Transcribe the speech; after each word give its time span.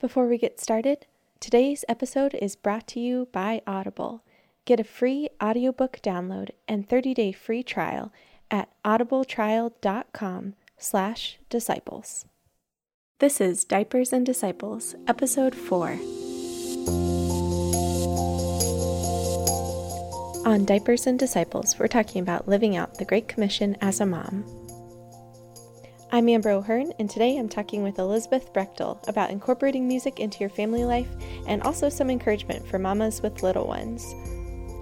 Before 0.00 0.28
we 0.28 0.38
get 0.38 0.60
started, 0.60 1.06
today's 1.40 1.84
episode 1.88 2.32
is 2.34 2.54
brought 2.54 2.86
to 2.88 3.00
you 3.00 3.26
by 3.32 3.62
Audible. 3.66 4.22
Get 4.64 4.78
a 4.78 4.84
free 4.84 5.28
audiobook 5.42 5.98
download 6.02 6.50
and 6.68 6.88
30-day 6.88 7.32
free 7.32 7.64
trial 7.64 8.12
at 8.48 8.68
audibletrial.com 8.84 10.54
slash 10.76 11.38
disciples. 11.50 12.26
This 13.18 13.40
is 13.40 13.64
Diapers 13.64 14.12
and 14.12 14.24
Disciples, 14.24 14.94
Episode 15.08 15.56
4. 15.56 15.98
On 20.46 20.64
Diapers 20.64 21.08
and 21.08 21.18
Disciples, 21.18 21.76
we're 21.76 21.88
talking 21.88 22.22
about 22.22 22.46
living 22.46 22.76
out 22.76 22.98
the 22.98 23.04
Great 23.04 23.26
Commission 23.26 23.76
as 23.80 23.98
a 24.00 24.06
mom. 24.06 24.44
I'm 26.10 26.30
Amber 26.30 26.48
O'Hearn, 26.48 26.94
and 26.98 27.10
today 27.10 27.36
I'm 27.36 27.50
talking 27.50 27.82
with 27.82 27.98
Elizabeth 27.98 28.50
Brechtel 28.54 29.06
about 29.08 29.28
incorporating 29.28 29.86
music 29.86 30.20
into 30.20 30.40
your 30.40 30.48
family 30.48 30.82
life 30.82 31.08
and 31.46 31.62
also 31.62 31.90
some 31.90 32.08
encouragement 32.08 32.66
for 32.66 32.78
mamas 32.78 33.20
with 33.20 33.42
little 33.42 33.66
ones. 33.66 34.14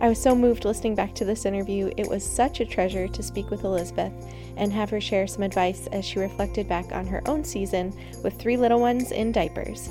I 0.01 0.09
was 0.09 0.23
so 0.23 0.37
moved 0.37 0.65
listening 0.65 0.95
back 0.95 1.17
to 1.17 1.25
this 1.25 1.45
interview. 1.45 1.91
It 1.97 2.09
was 2.09 2.25
such 2.25 2.61
a 2.61 2.65
treasure 2.65 3.09
to 3.09 3.23
speak 3.25 3.51
with 3.51 3.65
Elizabeth 3.65 4.13
and 4.57 4.73
have 4.73 4.89
her 4.91 5.01
share 5.01 5.27
some 5.27 5.43
advice 5.43 5.89
as 5.89 6.05
she 6.05 6.21
reflected 6.21 6.69
back 6.69 6.93
on 6.93 7.09
her 7.09 7.23
own 7.27 7.43
season 7.43 7.93
with 8.23 8.39
three 8.39 8.57
little 8.57 8.79
ones 8.79 9.11
in 9.11 9.33
diapers. 9.33 9.89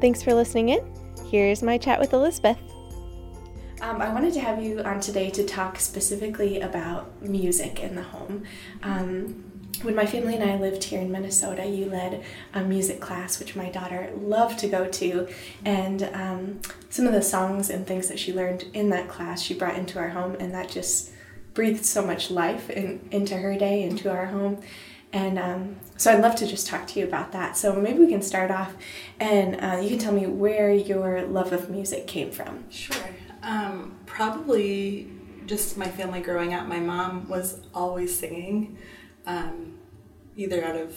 Thanks 0.00 0.20
for 0.20 0.34
listening 0.34 0.70
in. 0.70 0.80
Here's 1.30 1.62
my 1.62 1.78
chat 1.78 2.00
with 2.00 2.12
Elizabeth. 2.12 2.58
Um, 3.80 4.02
I 4.02 4.12
wanted 4.12 4.34
to 4.34 4.40
have 4.40 4.60
you 4.60 4.80
on 4.80 4.98
today 4.98 5.30
to 5.30 5.44
talk 5.44 5.78
specifically 5.78 6.60
about 6.60 7.22
music 7.22 7.78
in 7.80 7.94
the 7.94 8.02
home. 8.02 8.42
Um, 8.82 9.51
when 9.80 9.94
my 9.94 10.06
family 10.06 10.36
and 10.36 10.44
I 10.44 10.56
lived 10.56 10.84
here 10.84 11.00
in 11.00 11.10
Minnesota, 11.10 11.66
you 11.66 11.86
led 11.86 12.22
a 12.54 12.62
music 12.62 13.00
class, 13.00 13.38
which 13.38 13.56
my 13.56 13.70
daughter 13.70 14.10
loved 14.14 14.58
to 14.60 14.68
go 14.68 14.86
to. 14.86 15.28
And 15.64 16.02
um, 16.12 16.60
some 16.90 17.06
of 17.06 17.12
the 17.12 17.22
songs 17.22 17.70
and 17.70 17.86
things 17.86 18.08
that 18.08 18.18
she 18.18 18.32
learned 18.32 18.66
in 18.74 18.90
that 18.90 19.08
class, 19.08 19.42
she 19.42 19.54
brought 19.54 19.76
into 19.76 19.98
our 19.98 20.10
home, 20.10 20.36
and 20.38 20.52
that 20.54 20.68
just 20.68 21.10
breathed 21.54 21.84
so 21.84 22.04
much 22.04 22.30
life 22.30 22.70
in, 22.70 23.08
into 23.10 23.36
her 23.36 23.56
day, 23.56 23.82
into 23.82 24.10
our 24.10 24.26
home. 24.26 24.62
And 25.12 25.38
um, 25.38 25.76
so 25.96 26.12
I'd 26.12 26.22
love 26.22 26.34
to 26.36 26.46
just 26.46 26.66
talk 26.66 26.86
to 26.88 27.00
you 27.00 27.06
about 27.06 27.32
that. 27.32 27.56
So 27.56 27.74
maybe 27.74 27.98
we 27.98 28.08
can 28.08 28.22
start 28.22 28.50
off 28.50 28.74
and 29.20 29.62
uh, 29.62 29.78
you 29.82 29.90
can 29.90 29.98
tell 29.98 30.14
me 30.14 30.26
where 30.26 30.72
your 30.72 31.22
love 31.26 31.52
of 31.52 31.68
music 31.68 32.06
came 32.06 32.30
from. 32.30 32.64
Sure. 32.70 32.96
Um, 33.42 33.98
probably 34.06 35.10
just 35.44 35.76
my 35.76 35.88
family 35.88 36.20
growing 36.20 36.54
up. 36.54 36.66
My 36.66 36.80
mom 36.80 37.28
was 37.28 37.60
always 37.74 38.18
singing 38.18 38.78
um, 39.26 39.71
either 40.36 40.64
out 40.64 40.76
of 40.76 40.96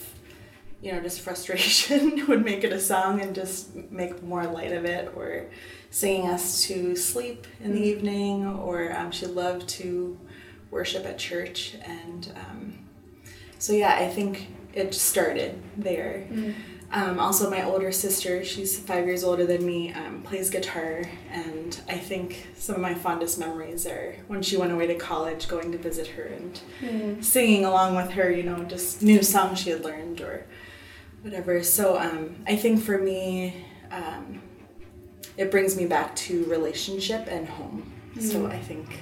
you 0.82 0.92
know 0.92 1.00
just 1.00 1.20
frustration 1.20 2.26
would 2.28 2.44
make 2.44 2.64
it 2.64 2.72
a 2.72 2.80
song 2.80 3.20
and 3.20 3.34
just 3.34 3.74
make 3.74 4.22
more 4.22 4.46
light 4.46 4.72
of 4.72 4.84
it 4.84 5.12
or 5.16 5.46
singing 5.90 6.28
us 6.28 6.62
to 6.64 6.94
sleep 6.94 7.46
in 7.60 7.72
the 7.72 7.82
evening 7.82 8.46
or 8.46 8.94
um, 8.96 9.10
she 9.10 9.26
loved 9.26 9.68
to 9.68 10.18
worship 10.70 11.06
at 11.06 11.18
church 11.18 11.76
and 11.82 12.32
um, 12.36 12.78
so 13.58 13.72
yeah 13.72 13.96
i 13.96 14.08
think 14.08 14.48
it 14.74 14.94
started 14.94 15.60
there 15.76 16.26
mm. 16.30 16.54
Um, 16.92 17.18
also, 17.18 17.50
my 17.50 17.64
older 17.64 17.90
sister, 17.90 18.44
she's 18.44 18.78
five 18.78 19.06
years 19.06 19.24
older 19.24 19.44
than 19.44 19.66
me, 19.66 19.92
um, 19.92 20.22
plays 20.22 20.50
guitar, 20.50 21.02
and 21.30 21.80
I 21.88 21.98
think 21.98 22.46
some 22.56 22.76
of 22.76 22.80
my 22.80 22.94
fondest 22.94 23.38
memories 23.38 23.86
are 23.86 24.16
when 24.28 24.40
she 24.40 24.56
went 24.56 24.72
away 24.72 24.86
to 24.86 24.94
college, 24.94 25.48
going 25.48 25.72
to 25.72 25.78
visit 25.78 26.06
her 26.08 26.24
and 26.24 26.60
mm. 26.80 27.24
singing 27.24 27.64
along 27.64 27.96
with 27.96 28.10
her, 28.12 28.30
you 28.30 28.44
know, 28.44 28.62
just 28.64 29.02
new 29.02 29.22
songs 29.22 29.58
she 29.60 29.70
had 29.70 29.84
learned 29.84 30.20
or 30.20 30.46
whatever. 31.22 31.62
So 31.62 31.98
um, 31.98 32.36
I 32.46 32.54
think 32.54 32.80
for 32.80 32.98
me, 32.98 33.66
um, 33.90 34.40
it 35.36 35.50
brings 35.50 35.76
me 35.76 35.86
back 35.86 36.14
to 36.16 36.44
relationship 36.44 37.26
and 37.28 37.48
home. 37.48 37.92
Mm. 38.14 38.22
So 38.22 38.46
I 38.46 38.58
think, 38.58 39.00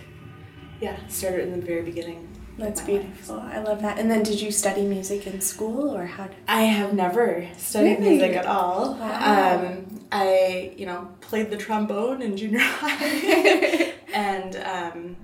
yeah, 0.81 0.97
started 1.09 1.49
in 1.49 1.61
the 1.61 1.67
very 1.67 1.83
beginning. 1.83 2.29
That's 2.59 2.81
beautiful. 2.81 3.37
Life. 3.37 3.55
I 3.55 3.59
love 3.63 3.83
that. 3.83 3.99
And 3.99 4.11
then 4.11 4.23
did 4.23 4.41
you 4.41 4.51
study 4.51 4.83
music 4.83 5.27
in 5.27 5.41
school 5.41 5.95
or 5.95 6.07
how 6.07 6.27
did 6.27 6.37
I 6.47 6.63
have 6.63 6.95
never 6.95 7.49
studied 7.57 7.99
really? 7.99 8.11
music 8.11 8.37
at 8.37 8.47
all. 8.47 8.95
Wow. 8.95 9.65
Um, 9.67 10.07
I, 10.13 10.75
you 10.77 10.87
know, 10.87 11.09
played 11.21 11.51
the 11.51 11.57
trombone 11.57 12.23
in 12.23 12.37
junior 12.37 12.59
high 12.63 13.95
and 14.13 14.57
um, 14.57 15.17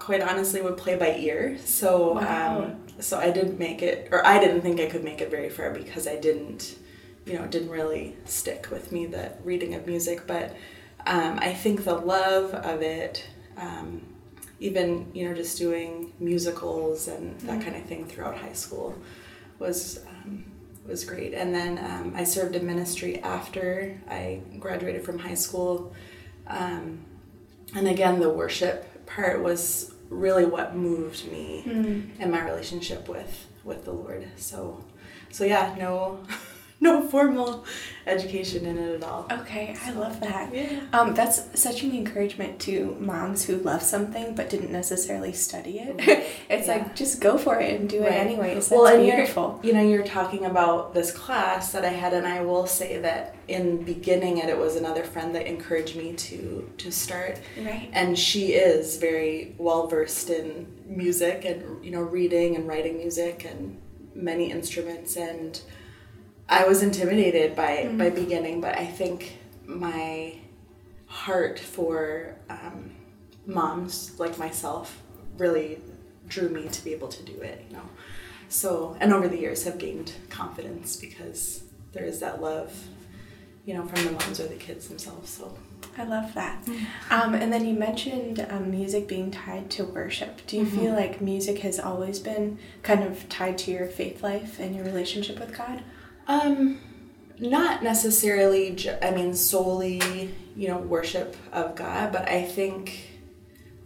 quite 0.00 0.20
honestly 0.20 0.60
would 0.62 0.76
play 0.76 0.96
by 0.96 1.16
ear. 1.16 1.58
So 1.64 2.14
wow. 2.14 2.64
um, 2.64 2.76
so 3.00 3.18
I 3.18 3.30
didn't 3.30 3.58
make 3.58 3.82
it 3.82 4.08
or 4.10 4.26
I 4.26 4.38
didn't 4.38 4.62
think 4.62 4.80
I 4.80 4.86
could 4.86 5.04
make 5.04 5.20
it 5.20 5.30
very 5.30 5.50
far 5.50 5.70
because 5.70 6.06
I 6.06 6.16
didn't 6.16 6.78
you 7.26 7.38
know, 7.38 7.46
didn't 7.46 7.70
really 7.70 8.16
stick 8.24 8.68
with 8.70 8.92
me 8.92 9.06
the 9.06 9.32
reading 9.44 9.74
of 9.74 9.86
music, 9.86 10.26
but 10.26 10.54
um, 11.06 11.38
I 11.40 11.52
think 11.52 11.84
the 11.84 11.94
love 11.94 12.52
of 12.52 12.82
it 12.82 13.26
um, 13.56 14.02
even 14.64 15.06
you 15.12 15.28
know 15.28 15.34
just 15.34 15.58
doing 15.58 16.12
musicals 16.18 17.08
and 17.08 17.38
that 17.40 17.60
mm. 17.60 17.64
kind 17.64 17.76
of 17.76 17.84
thing 17.84 18.06
throughout 18.06 18.36
high 18.36 18.52
school 18.54 18.98
was 19.58 20.00
um, 20.08 20.44
was 20.86 21.04
great. 21.04 21.34
And 21.34 21.54
then 21.54 21.78
um, 21.78 22.12
I 22.16 22.24
served 22.24 22.56
in 22.56 22.66
ministry 22.66 23.20
after 23.20 23.98
I 24.08 24.40
graduated 24.58 25.04
from 25.04 25.18
high 25.18 25.34
school. 25.34 25.94
Um, 26.46 27.04
and 27.74 27.88
again, 27.88 28.20
the 28.20 28.30
worship 28.30 29.06
part 29.06 29.42
was 29.42 29.94
really 30.10 30.44
what 30.44 30.76
moved 30.76 31.30
me 31.30 31.62
mm. 31.66 32.20
in 32.20 32.30
my 32.30 32.42
relationship 32.44 33.08
with 33.08 33.46
with 33.64 33.84
the 33.84 33.92
Lord. 33.92 34.28
So, 34.36 34.84
so 35.30 35.44
yeah, 35.44 35.74
no. 35.78 36.20
no 36.84 37.02
formal 37.08 37.64
education 38.06 38.66
in 38.66 38.78
it 38.78 38.96
at 38.96 39.02
all. 39.02 39.26
Okay, 39.30 39.74
I 39.82 39.90
love 39.92 40.20
that. 40.20 40.54
Yeah. 40.54 40.80
Um, 40.92 41.14
that's 41.14 41.58
such 41.60 41.82
an 41.82 41.92
encouragement 41.92 42.60
to 42.60 42.96
moms 43.00 43.44
who 43.44 43.56
love 43.56 43.82
something 43.82 44.34
but 44.34 44.50
didn't 44.50 44.70
necessarily 44.70 45.32
study 45.32 45.78
it. 45.78 45.96
it's 46.50 46.68
yeah. 46.68 46.74
like 46.74 46.94
just 46.94 47.20
go 47.20 47.38
for 47.38 47.58
it 47.58 47.80
and 47.80 47.88
do 47.88 48.02
right. 48.02 48.12
it 48.12 48.16
anyways. 48.16 48.68
That's 48.68 48.70
well, 48.70 48.86
and 48.86 49.02
beautiful. 49.02 49.58
You 49.62 49.72
know, 49.72 49.82
you're 49.82 50.04
talking 50.04 50.44
about 50.44 50.92
this 50.94 51.10
class 51.10 51.72
that 51.72 51.84
I 51.84 51.88
had, 51.88 52.12
and 52.12 52.26
I 52.26 52.42
will 52.42 52.66
say 52.66 52.98
that 52.98 53.34
in 53.48 53.82
beginning 53.84 54.38
it, 54.38 54.48
it 54.48 54.58
was 54.58 54.76
another 54.76 55.02
friend 55.02 55.34
that 55.34 55.46
encouraged 55.46 55.96
me 55.96 56.12
to 56.12 56.70
to 56.78 56.92
start. 56.92 57.40
Right. 57.58 57.88
And 57.92 58.18
she 58.18 58.52
is 58.52 58.98
very 58.98 59.54
well 59.56 59.86
versed 59.86 60.28
in 60.30 60.66
music 60.86 61.46
and 61.46 61.82
you 61.82 61.90
know 61.90 62.02
reading 62.02 62.56
and 62.56 62.68
writing 62.68 62.98
music 62.98 63.46
and 63.46 63.80
many 64.14 64.50
instruments 64.50 65.16
and 65.16 65.60
I 66.48 66.66
was 66.66 66.82
intimidated 66.82 67.56
by 67.56 67.84
mm-hmm. 67.84 67.98
by 67.98 68.10
beginning, 68.10 68.60
but 68.60 68.78
I 68.78 68.86
think 68.86 69.38
my 69.66 70.38
heart 71.06 71.58
for 71.58 72.36
um, 72.50 72.90
moms 73.46 74.18
like 74.18 74.38
myself 74.38 75.02
really 75.38 75.80
drew 76.28 76.48
me 76.48 76.68
to 76.68 76.84
be 76.84 76.92
able 76.92 77.08
to 77.08 77.22
do 77.22 77.40
it. 77.40 77.64
You 77.68 77.76
know, 77.76 77.88
so 78.48 78.96
and 79.00 79.12
over 79.12 79.28
the 79.28 79.38
years 79.38 79.64
have 79.64 79.78
gained 79.78 80.12
confidence 80.28 80.96
because 80.96 81.64
there 81.92 82.04
is 82.04 82.20
that 82.20 82.42
love, 82.42 82.88
you 83.64 83.74
know, 83.74 83.86
from 83.86 84.04
the 84.04 84.12
moms 84.12 84.40
or 84.40 84.46
the 84.46 84.56
kids 84.56 84.88
themselves. 84.88 85.30
So. 85.30 85.56
I 85.96 86.04
love 86.04 86.34
that. 86.34 86.64
Mm-hmm. 86.64 87.12
Um, 87.12 87.34
and 87.34 87.52
then 87.52 87.64
you 87.64 87.74
mentioned 87.74 88.44
um, 88.50 88.70
music 88.70 89.06
being 89.06 89.30
tied 89.30 89.70
to 89.72 89.84
worship. 89.84 90.44
Do 90.46 90.56
you 90.56 90.64
mm-hmm. 90.64 90.76
feel 90.76 90.92
like 90.92 91.20
music 91.20 91.58
has 91.60 91.78
always 91.78 92.18
been 92.18 92.58
kind 92.82 93.04
of 93.04 93.28
tied 93.28 93.58
to 93.58 93.70
your 93.70 93.86
faith 93.86 94.22
life 94.22 94.58
and 94.58 94.74
your 94.74 94.84
relationship 94.84 95.38
with 95.38 95.56
God? 95.56 95.82
Um, 96.26 96.80
not 97.38 97.82
necessarily. 97.82 98.76
I 99.02 99.10
mean, 99.10 99.34
solely, 99.34 100.32
you 100.56 100.68
know, 100.68 100.78
worship 100.78 101.36
of 101.52 101.74
God, 101.74 102.12
but 102.12 102.28
I 102.28 102.42
think 102.42 103.10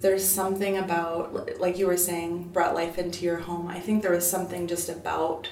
there's 0.00 0.26
something 0.26 0.76
about, 0.76 1.58
like 1.58 1.78
you 1.78 1.86
were 1.86 1.96
saying, 1.96 2.50
brought 2.52 2.74
life 2.74 2.98
into 2.98 3.24
your 3.24 3.38
home. 3.38 3.68
I 3.68 3.80
think 3.80 4.02
there 4.02 4.12
was 4.12 4.28
something 4.28 4.66
just 4.66 4.88
about 4.88 5.48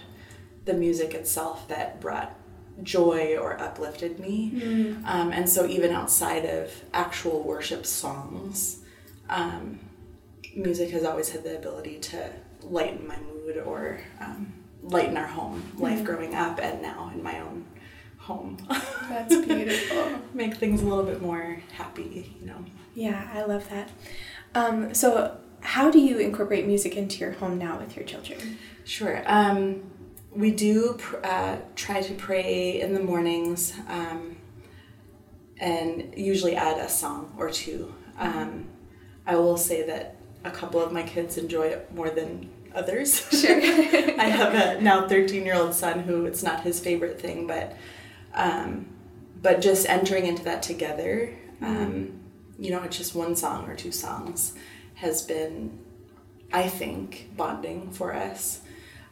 the 0.64 0.74
music 0.74 1.14
itself 1.14 1.66
that 1.68 2.00
brought 2.00 2.36
joy 2.82 3.36
or 3.36 3.60
uplifted 3.60 4.18
me. 4.18 4.52
Mm. 4.54 5.04
Um, 5.06 5.32
and 5.32 5.48
so, 5.48 5.66
even 5.66 5.92
outside 5.92 6.44
of 6.44 6.70
actual 6.92 7.42
worship 7.42 7.86
songs, 7.86 8.80
um, 9.28 9.80
music 10.54 10.90
has 10.90 11.04
always 11.04 11.30
had 11.30 11.42
the 11.42 11.56
ability 11.56 11.98
to 11.98 12.30
lighten 12.62 13.06
my 13.06 13.18
mood 13.18 13.58
or 13.58 14.00
um, 14.20 14.52
lighten 14.88 15.16
our 15.16 15.26
home 15.26 15.62
life 15.76 15.96
mm-hmm. 15.96 16.04
growing 16.04 16.34
up 16.34 16.60
and 16.60 16.80
now 16.82 17.10
in 17.14 17.22
my 17.22 17.40
own 17.40 17.64
home. 18.18 18.58
That's 19.08 19.36
beautiful. 19.46 20.20
Make 20.34 20.56
things 20.56 20.82
a 20.82 20.86
little 20.86 21.04
bit 21.04 21.22
more 21.22 21.60
happy, 21.72 22.34
you 22.40 22.46
know. 22.46 22.64
Yeah, 22.94 23.28
I 23.32 23.42
love 23.42 23.68
that. 23.70 23.90
Um, 24.54 24.94
so, 24.94 25.38
how 25.60 25.90
do 25.90 25.98
you 25.98 26.18
incorporate 26.18 26.66
music 26.66 26.96
into 26.96 27.18
your 27.18 27.32
home 27.32 27.58
now 27.58 27.78
with 27.78 27.96
your 27.96 28.04
children? 28.04 28.58
Sure. 28.84 29.22
Um, 29.26 29.82
we 30.30 30.50
do 30.50 30.98
uh, 31.24 31.56
try 31.74 32.02
to 32.02 32.14
pray 32.14 32.80
in 32.80 32.94
the 32.94 33.00
mornings 33.00 33.74
um, 33.88 34.36
and 35.58 36.14
usually 36.16 36.54
add 36.54 36.78
a 36.78 36.88
song 36.88 37.34
or 37.38 37.50
two. 37.50 37.94
Mm-hmm. 38.18 38.38
Um, 38.38 38.68
I 39.26 39.36
will 39.36 39.56
say 39.56 39.84
that 39.86 40.16
a 40.44 40.50
couple 40.50 40.80
of 40.80 40.92
my 40.92 41.02
kids 41.02 41.36
enjoy 41.36 41.66
it 41.68 41.92
more 41.92 42.10
than 42.10 42.48
others. 42.76 43.26
Sure. 43.30 43.56
I 43.60 44.28
have 44.28 44.54
a 44.54 44.80
now 44.80 45.08
13 45.08 45.44
year 45.44 45.54
old 45.54 45.74
son 45.74 46.00
who 46.00 46.26
it's 46.26 46.42
not 46.42 46.60
his 46.62 46.78
favorite 46.80 47.20
thing, 47.20 47.46
but 47.46 47.76
um, 48.34 48.86
but 49.42 49.60
just 49.60 49.88
entering 49.88 50.26
into 50.26 50.44
that 50.44 50.62
together, 50.62 51.36
um, 51.62 52.20
you 52.58 52.70
know, 52.70 52.82
it's 52.82 52.96
just 52.96 53.14
one 53.14 53.34
song 53.36 53.68
or 53.68 53.74
two 53.74 53.92
songs 53.92 54.54
has 54.94 55.22
been, 55.22 55.78
I 56.52 56.68
think, 56.68 57.30
bonding 57.36 57.90
for 57.90 58.14
us. 58.14 58.62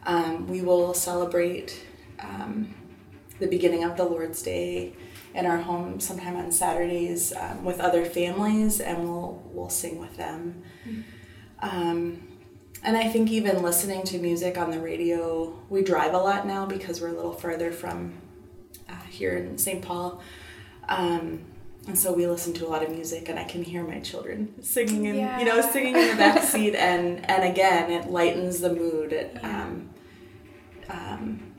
Um, 0.05 0.47
we 0.47 0.61
will 0.61 0.93
celebrate 0.93 1.85
um, 2.19 2.73
the 3.39 3.47
beginning 3.47 3.83
of 3.83 3.97
the 3.97 4.03
Lord's 4.03 4.41
Day 4.41 4.93
in 5.33 5.45
our 5.45 5.57
home 5.57 5.99
sometime 5.99 6.35
on 6.35 6.51
Saturdays 6.51 7.33
um, 7.33 7.63
with 7.63 7.79
other 7.79 8.05
families, 8.05 8.79
and 8.79 9.03
we'll 9.03 9.41
we'll 9.51 9.69
sing 9.69 9.99
with 9.99 10.15
them. 10.17 10.63
Um, 11.61 12.34
and 12.83 12.97
I 12.97 13.07
think 13.07 13.31
even 13.31 13.61
listening 13.61 14.03
to 14.03 14.19
music 14.19 14.57
on 14.57 14.71
the 14.71 14.79
radio, 14.79 15.57
we 15.69 15.83
drive 15.83 16.13
a 16.13 16.17
lot 16.17 16.45
now 16.45 16.65
because 16.65 17.01
we're 17.01 17.09
a 17.09 17.13
little 17.13 17.33
further 17.33 17.71
from 17.71 18.13
uh, 18.89 18.93
here 19.09 19.35
in 19.35 19.57
St. 19.57 19.81
Paul. 19.81 20.21
Um, 20.87 21.45
and 21.87 21.97
so 21.97 22.13
we 22.13 22.25
listen 22.25 22.53
to 22.53 22.67
a 22.67 22.69
lot 22.69 22.83
of 22.83 22.89
music, 22.89 23.29
and 23.29 23.37
I 23.37 23.43
can 23.43 23.63
hear 23.63 23.83
my 23.83 23.99
children 23.99 24.53
singing, 24.61 25.05
in, 25.05 25.15
you 25.39 25.45
know, 25.45 25.61
singing 25.61 25.95
in 25.95 26.09
the 26.09 26.15
back 26.15 26.43
seat, 26.51 26.73
and 26.75 27.29
and 27.29 27.43
again, 27.43 27.91
it 27.91 28.09
lightens 28.09 28.59
the 28.59 28.73
mood. 28.73 29.13
It, 29.13 29.37
um, 29.43 29.89
um, 30.89 31.55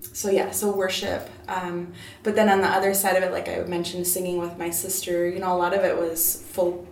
so 0.00 0.28
yeah, 0.28 0.50
so 0.50 0.74
worship. 0.74 1.30
Um, 1.46 1.92
but 2.24 2.34
then 2.34 2.48
on 2.48 2.60
the 2.60 2.68
other 2.68 2.94
side 2.94 3.16
of 3.16 3.22
it, 3.22 3.30
like 3.30 3.48
I 3.48 3.60
mentioned, 3.60 4.06
singing 4.08 4.38
with 4.38 4.58
my 4.58 4.70
sister. 4.70 5.28
You 5.28 5.38
know, 5.38 5.54
a 5.54 5.58
lot 5.58 5.72
of 5.72 5.84
it 5.84 5.96
was 5.96 6.42
folk 6.50 6.88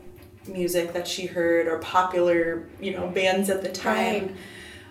music 0.47 0.93
that 0.93 1.07
she 1.07 1.27
heard 1.27 1.67
or 1.67 1.79
popular, 1.79 2.65
you 2.81 2.93
know, 2.93 3.09
bands 3.09 3.49
at 3.51 3.63
the 3.63 3.69
time. 3.71 4.37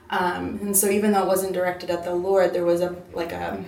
Um, 0.09 0.59
and 0.61 0.75
so 0.77 0.89
even 0.89 1.11
though 1.11 1.23
it 1.23 1.27
wasn't 1.27 1.53
directed 1.53 1.89
at 1.89 2.03
the 2.03 2.13
Lord, 2.13 2.53
there 2.53 2.65
was 2.65 2.81
a 2.81 2.95
like 3.13 3.31
a 3.31 3.63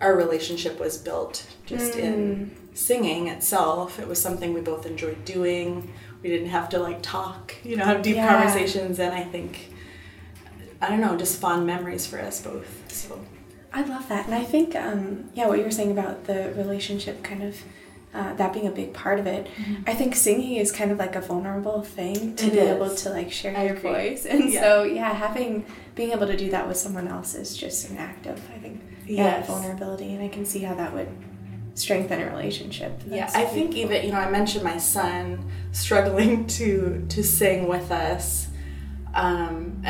our 0.00 0.16
relationship 0.16 0.80
was 0.80 0.98
built 0.98 1.46
just 1.66 1.94
in 1.96 2.56
singing 2.74 3.28
itself. 3.28 4.00
It 4.00 4.08
was 4.08 4.20
something 4.20 4.52
we 4.52 4.60
both 4.60 4.84
enjoyed 4.86 5.24
doing. 5.24 5.92
We 6.22 6.28
didn't 6.30 6.48
have 6.48 6.68
to 6.70 6.78
like 6.78 7.02
talk, 7.02 7.54
you 7.62 7.76
know, 7.76 7.84
have 7.84 8.02
deep 8.02 8.16
Yeah. 8.16 8.28
conversations, 8.28 8.98
and 8.98 9.14
I 9.14 9.22
think 9.22 9.70
I 10.80 10.88
don't 10.88 11.00
know, 11.00 11.16
just 11.16 11.40
fond 11.40 11.64
memories 11.66 12.06
for 12.06 12.18
us 12.18 12.40
both. 12.42 12.90
So 12.90 13.20
I 13.72 13.82
love 13.84 14.08
that. 14.08 14.26
And 14.26 14.34
I 14.34 14.42
think, 14.42 14.74
um, 14.74 15.30
yeah, 15.34 15.46
what 15.46 15.58
you 15.58 15.64
were 15.64 15.70
saying 15.70 15.92
about 15.92 16.24
the 16.24 16.52
relationship 16.56 17.22
kind 17.22 17.42
of. 17.44 17.56
Uh, 18.14 18.34
that 18.34 18.52
being 18.52 18.66
a 18.66 18.70
big 18.70 18.92
part 18.92 19.18
of 19.18 19.26
it, 19.26 19.46
I 19.86 19.94
think 19.94 20.14
singing 20.14 20.56
is 20.56 20.70
kind 20.70 20.90
of 20.90 20.98
like 20.98 21.16
a 21.16 21.20
vulnerable 21.22 21.80
thing 21.82 22.36
to 22.36 22.46
It 22.46 22.52
be 22.52 22.58
is. 22.58 22.68
able 22.76 22.94
to 22.94 23.08
like 23.08 23.32
share 23.32 23.56
I 23.56 23.64
your 23.64 23.76
agree. 23.76 23.90
voice, 23.90 24.26
and 24.26 24.50
Yeah. 24.52 24.60
so 24.60 24.82
yeah, 24.82 25.12
having 25.14 25.64
being 25.94 26.10
able 26.12 26.26
to 26.26 26.36
do 26.36 26.50
that 26.50 26.68
with 26.68 26.76
someone 26.76 27.08
else 27.08 27.34
is 27.34 27.56
just 27.56 27.88
an 27.88 27.96
act 27.96 28.26
of 28.26 28.38
I 28.54 28.58
think 28.58 28.82
yeah 29.06 29.38
Yes. 29.38 29.46
vulnerability, 29.46 30.12
and 30.14 30.22
I 30.22 30.28
can 30.28 30.44
see 30.44 30.58
how 30.60 30.74
that 30.74 30.92
would 30.92 31.08
strengthen 31.74 32.20
a 32.20 32.26
relationship. 32.26 33.00
Yeah, 33.06 33.30
I 33.34 33.44
think 33.46 33.70
beautiful. 33.72 33.96
even 33.96 34.06
you 34.06 34.12
know 34.12 34.18
I 34.20 34.30
mentioned 34.30 34.62
my 34.62 34.76
son 34.76 35.50
struggling 35.72 36.46
to 36.58 37.06
to 37.08 37.22
sing 37.24 37.66
with 37.66 37.90
us. 37.90 38.48
Um, 39.14 39.82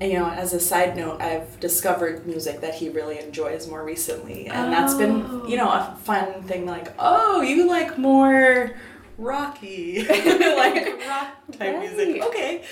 you 0.00 0.14
know, 0.14 0.28
as 0.28 0.52
a 0.52 0.60
side 0.60 0.96
note, 0.96 1.20
I've 1.20 1.58
discovered 1.60 2.26
music 2.26 2.60
that 2.60 2.74
he 2.74 2.88
really 2.88 3.18
enjoys 3.18 3.68
more 3.68 3.84
recently, 3.84 4.46
and 4.46 4.72
that's 4.72 4.94
been 4.94 5.24
Oh. 5.28 5.46
you 5.48 5.56
know 5.56 5.68
a 5.68 5.96
fun 6.04 6.42
thing. 6.44 6.66
Like, 6.66 6.92
oh, 6.98 7.40
you 7.42 7.66
like 7.68 7.98
more 7.98 8.72
rocky, 9.16 10.04
like 10.08 10.86
rock 11.08 11.28
type 11.58 11.78
music. 11.80 12.22
Okay, 12.22 12.62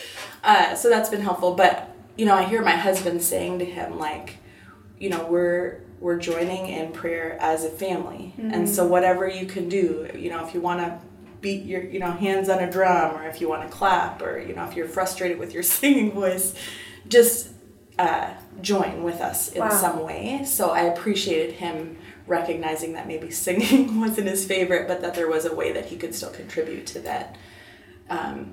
uh, 0.44 0.75
so 0.76 0.88
that's 0.88 1.08
been 1.08 1.20
helpful. 1.20 1.55
But 1.55 1.90
you 2.17 2.26
know, 2.26 2.34
I 2.34 2.44
hear 2.44 2.62
my 2.62 2.76
husband 2.76 3.23
saying 3.23 3.58
to 3.58 3.64
him 3.64 3.99
like, 3.99 4.37
you 4.99 5.11
know, 5.11 5.26
we're 5.26 5.81
we're 5.99 6.19
joining 6.19 6.67
in 6.67 6.93
prayer 6.93 7.37
as 7.40 7.64
a 7.64 7.70
family, 7.70 8.34
and 8.38 8.69
so 8.69 8.87
whatever 8.87 9.26
you 9.29 9.46
can 9.46 9.69
do, 9.69 10.08
you 10.14 10.31
know, 10.31 10.46
if 10.46 10.55
you 10.55 10.61
want 10.61 10.81
to 10.81 10.99
beat 11.40 11.64
your 11.64 11.82
you 11.82 11.99
know 11.99 12.12
hands 12.12 12.49
on 12.49 12.61
a 12.62 12.70
drum, 12.70 13.17
or 13.17 13.26
if 13.29 13.40
you 13.40 13.49
want 13.49 13.62
to 13.62 13.69
clap, 13.69 14.22
or 14.22 14.38
you 14.38 14.55
know, 14.55 14.64
if 14.64 14.76
you're 14.76 14.88
frustrated 14.88 15.38
with 15.38 15.52
your 15.52 15.62
singing 15.76 16.12
voice, 16.12 16.55
just 17.08 17.50
uh, 17.99 18.35
join 18.61 19.03
with 19.03 19.20
us 19.20 19.53
in 19.53 19.61
Wow. 19.61 19.70
some 19.70 20.03
way. 20.05 20.43
So 20.44 20.70
I 20.70 20.82
appreciated 20.82 21.55
him 21.56 21.97
recognizing 22.26 22.93
that 22.94 23.06
maybe 23.06 23.31
singing 23.47 24.00
wasn't 24.00 24.29
his 24.29 24.44
favorite, 24.44 24.87
but 24.88 25.00
that 25.03 25.14
there 25.14 25.29
was 25.29 25.44
a 25.44 25.55
way 25.55 25.73
that 25.73 25.87
he 25.87 25.97
could 25.97 26.14
still 26.14 26.31
contribute 26.31 26.87
to 26.88 27.00
that. 27.00 27.37
Um, 28.11 28.53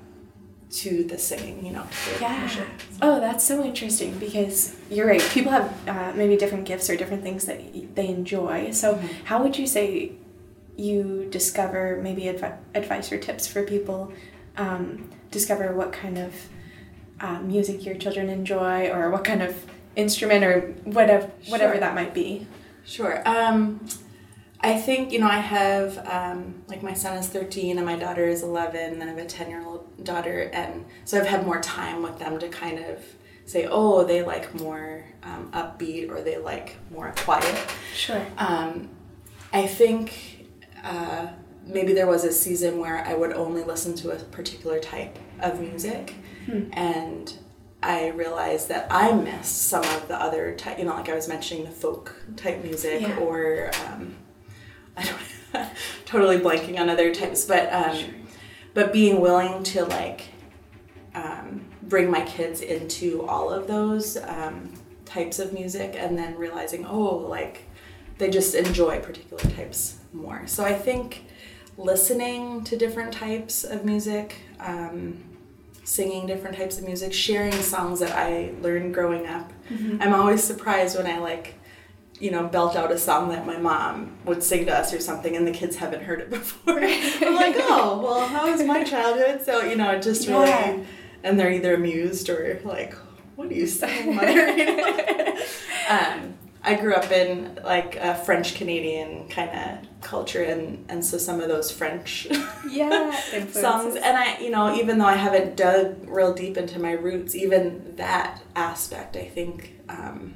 to 0.70 1.04
the 1.04 1.16
singing, 1.18 1.64
you 1.64 1.70
know, 1.72 1.86
Yeah. 2.20 2.42
worship. 2.42 2.66
Oh, 3.00 3.20
that's 3.20 3.44
so 3.44 3.62
interesting 3.62 4.18
because 4.18 4.74
you're 4.90 5.06
right. 5.06 5.20
People 5.30 5.52
have 5.52 5.72
uh, 5.88 6.12
maybe 6.16 6.36
different 6.36 6.64
gifts 6.64 6.90
or 6.90 6.96
different 6.96 7.22
things 7.22 7.44
that 7.44 7.94
they 7.94 8.08
enjoy. 8.08 8.72
So, 8.72 9.00
how 9.24 9.40
would 9.44 9.56
you 9.56 9.68
say 9.68 10.12
you 10.76 11.28
discover 11.30 12.00
maybe 12.02 12.22
advi- 12.22 12.56
advice 12.74 13.12
or 13.12 13.18
tips 13.18 13.46
for 13.46 13.62
people 13.62 14.12
um, 14.56 15.10
discover 15.30 15.72
what 15.76 15.92
kind 15.92 16.18
of 16.18 16.32
uh, 17.20 17.40
music 17.40 17.84
your 17.84 17.94
children 17.96 18.28
enjoy 18.28 18.88
or 18.90 19.10
what 19.10 19.24
kind 19.24 19.42
of 19.42 19.64
instrument 19.96 20.44
or 20.44 20.60
whatever 20.84 21.30
whatever 21.48 21.72
Sure. 21.74 21.80
that 21.80 21.94
might 21.94 22.14
be? 22.14 22.46
Sure. 22.84 23.22
Um, 23.26 23.86
I 24.60 24.78
think, 24.80 25.12
you 25.12 25.18
know, 25.18 25.26
I 25.28 25.40
have, 25.40 25.98
um, 26.08 26.62
like, 26.68 26.82
my 26.82 26.94
son 26.94 27.18
is 27.18 27.28
13 27.28 27.76
and 27.76 27.84
my 27.84 27.96
daughter 27.96 28.24
is 28.26 28.42
11, 28.42 28.94
and 28.94 29.02
I 29.02 29.06
have 29.08 29.18
a 29.18 29.26
10 29.26 29.50
year 29.50 29.62
old 29.64 30.04
daughter. 30.04 30.48
And 30.54 30.86
so 31.04 31.20
I've 31.20 31.26
had 31.26 31.44
more 31.44 31.60
time 31.60 32.02
with 32.02 32.18
them 32.18 32.38
to 32.38 32.48
kind 32.48 32.78
of 32.78 32.98
say, 33.44 33.66
oh, 33.70 34.04
they 34.04 34.22
like 34.22 34.54
more 34.54 35.04
um, 35.22 35.50
upbeat 35.52 36.08
or 36.10 36.22
they 36.22 36.38
like 36.38 36.76
more 36.90 37.12
quiet. 37.16 37.58
Sure. 37.94 38.24
Um, 38.38 38.88
I 39.52 39.66
think 39.66 40.46
uh, 40.82 41.28
maybe 41.66 41.92
there 41.92 42.06
was 42.06 42.24
a 42.24 42.32
season 42.32 42.78
where 42.78 43.04
I 43.06 43.12
would 43.14 43.34
only 43.34 43.62
listen 43.64 43.94
to 43.96 44.12
a 44.12 44.16
particular 44.16 44.80
type 44.80 45.18
of 45.40 45.60
music, 45.60 46.14
and 46.72 47.32
I 47.82 48.08
realized 48.08 48.68
that 48.68 48.86
I 48.90 49.12
missed 49.12 49.62
some 49.68 49.84
of 49.84 50.08
the 50.08 50.20
other 50.20 50.54
type. 50.54 50.78
You 50.78 50.84
know, 50.86 50.94
like 50.94 51.08
I 51.08 51.14
was 51.14 51.28
mentioning 51.28 51.64
the 51.64 51.70
folk 51.70 52.14
type 52.36 52.62
music, 52.62 53.02
Yeah. 53.02 53.16
or 53.18 53.70
um, 53.86 54.14
I 54.96 55.04
don't 55.04 55.68
totally 56.04 56.38
blanking 56.38 56.78
on 56.78 56.88
other 56.88 57.14
types, 57.14 57.44
but 57.44 57.72
um, 57.72 57.98
but 58.74 58.92
being 58.92 59.20
willing 59.20 59.62
to 59.64 59.84
like 59.84 60.22
um, 61.14 61.64
bring 61.82 62.10
my 62.10 62.22
kids 62.22 62.60
into 62.60 63.26
all 63.26 63.50
of 63.50 63.66
those 63.66 64.16
um, 64.16 64.72
types 65.04 65.38
of 65.38 65.52
music 65.52 65.94
and 65.96 66.18
then 66.18 66.34
realizing 66.36 66.84
oh 66.86 67.16
like 67.18 67.64
they 68.18 68.28
just 68.30 68.54
enjoy 68.54 68.98
particular 69.00 69.42
types 69.54 69.98
more 70.12 70.42
so 70.46 70.64
i 70.64 70.72
think 70.72 71.24
listening 71.76 72.64
to 72.64 72.76
different 72.76 73.12
types 73.12 73.62
of 73.64 73.84
music 73.84 74.36
um, 74.60 75.22
singing 75.84 76.26
different 76.26 76.56
types 76.56 76.78
of 76.78 76.84
music 76.84 77.12
sharing 77.12 77.52
songs 77.52 78.00
that 78.00 78.12
i 78.16 78.52
learned 78.62 78.94
growing 78.94 79.26
up. 79.26 79.52
I'm 80.00 80.14
always 80.14 80.42
surprised 80.42 80.96
when 80.96 81.06
i 81.06 81.18
like 81.18 81.54
you 82.20 82.30
know 82.30 82.46
belt 82.46 82.74
out 82.76 82.90
a 82.92 82.98
song 82.98 83.28
that 83.30 83.44
my 83.46 83.56
mom 83.58 84.16
would 84.24 84.42
sing 84.42 84.64
to 84.66 84.72
us 84.74 84.92
or 84.94 85.00
something 85.00 85.36
and 85.36 85.46
the 85.46 85.50
kids 85.52 85.76
haven't 85.76 86.02
heard 86.04 86.20
it 86.20 86.30
before. 86.38 86.78
I'm 86.80 87.34
like 87.34 87.56
oh 87.58 88.00
well 88.02 88.26
how 88.28 88.50
was 88.50 88.62
my 88.62 88.82
childhood? 88.84 89.44
So 89.44 89.62
you 89.62 89.76
know 89.76 89.90
it 89.90 90.02
just 90.02 90.26
really 90.28 90.46
Yeah. 90.48 90.78
and 91.22 91.38
they're 91.38 91.52
either 91.52 91.74
amused 91.74 92.30
or 92.30 92.60
like 92.64 92.94
what 93.36 93.48
are 93.50 93.54
you 93.54 93.66
saying 93.66 94.14
mother? 94.14 94.56
You 94.56 94.76
know? 94.76 95.38
um, 95.90 96.34
i 96.62 96.74
grew 96.74 96.94
up 96.94 97.10
in 97.10 97.58
like 97.64 97.96
a 97.96 98.14
french 98.14 98.54
canadian 98.54 99.28
kind 99.28 99.50
of 99.50 99.93
culture 100.04 100.42
and 100.42 100.84
and 100.88 101.04
so 101.04 101.18
some 101.18 101.40
of 101.40 101.48
those 101.48 101.70
french 101.70 102.26
Yeah. 102.68 103.10
songs. 103.50 103.96
And 103.96 104.16
i 104.16 104.38
you 104.38 104.50
know 104.50 104.74
even 104.76 104.98
though 104.98 105.06
i 105.06 105.16
haven't 105.16 105.56
dug 105.56 105.96
real 106.08 106.32
deep 106.34 106.56
into 106.56 106.78
my 106.78 106.92
roots 106.92 107.34
even 107.34 107.96
that 107.96 108.42
aspect 108.54 109.16
i 109.16 109.24
think 109.24 109.80
um, 109.88 110.34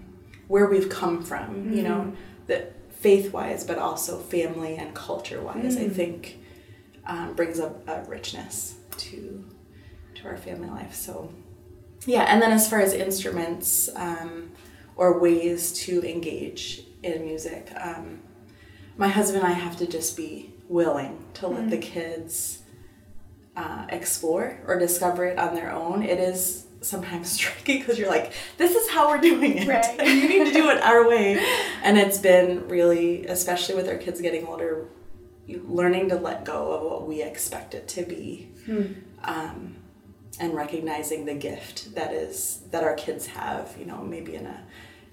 where 0.49 0.67
we've 0.67 0.89
come 0.89 1.23
from 1.23 1.73
you 1.73 1.83
know 1.83 2.13
that 2.47 2.75
faith 2.91 3.33
wise 3.33 3.63
but 3.65 3.79
also 3.79 4.19
family 4.19 4.77
and 4.77 4.95
culture 4.95 5.41
wise 5.41 5.77
i 5.77 5.89
think 5.89 6.39
um, 7.07 7.35
brings 7.35 7.59
a, 7.59 7.73
a 7.87 8.03
richness 8.09 8.75
to 8.97 9.45
to 10.15 10.27
our 10.27 10.37
family 10.37 10.69
life. 10.69 10.95
So 10.95 11.33
yeah 12.07 12.25
and 12.25 12.41
then 12.43 12.51
as 12.53 12.69
far 12.69 12.81
as 12.81 12.93
instruments 12.93 13.89
um, 13.95 14.51
or 14.97 15.19
ways 15.21 15.73
to 15.85 16.03
engage 16.03 16.83
in 17.03 17.25
music 17.25 17.71
um, 17.81 18.21
my 18.99 19.09
husband 19.09 19.43
and 19.43 19.53
i 19.53 19.57
have 19.57 19.77
to 19.77 19.87
just 19.87 20.17
be 20.17 20.53
willing 20.69 21.25
to 21.33 21.49
let 21.49 21.71
the 21.71 21.79
kids 21.79 22.63
uh, 23.59 23.87
explore 23.89 24.61
or 24.67 24.79
discover 24.79 25.25
it 25.25 25.37
on 25.37 25.55
their 25.55 25.73
own. 25.73 26.03
It 26.05 26.21
is 26.21 26.67
sometimes 26.81 27.37
tricky 27.39 27.79
because 27.79 27.99
you're 27.99 28.09
like 28.09 28.33
this 28.57 28.77
is 28.77 28.89
how 28.89 29.09
we're 29.09 29.21
doing 29.21 29.59
it. 29.59 29.69
Right. 29.69 30.07
you 30.07 30.29
need 30.29 30.45
to 30.47 30.53
do 30.53 30.71
it 30.71 30.81
our 30.83 31.09
way. 31.09 31.45
And 31.83 31.99
it's 31.99 32.19
been 32.19 32.69
really 32.69 33.27
especially 33.27 33.75
with 33.75 33.89
our 33.89 33.97
kids 33.97 34.21
getting 34.21 34.47
older 34.47 34.87
learning 35.49 36.11
to 36.11 36.17
let 36.17 36.45
go 36.45 36.73
of 36.73 36.83
what 36.83 37.09
we 37.09 37.23
expect 37.23 37.75
it 37.75 37.89
to 37.89 38.03
be 38.03 38.51
um, 39.25 39.75
and 40.39 40.55
recognizing 40.55 41.25
the 41.25 41.35
gift 41.35 41.95
that 41.95 42.13
is 42.13 42.61
that 42.71 42.85
our 42.85 42.95
kids 42.95 43.25
have 43.25 43.75
you 43.79 43.87
know 43.87 44.03
maybe 44.03 44.35
in 44.35 44.45
a 44.45 44.63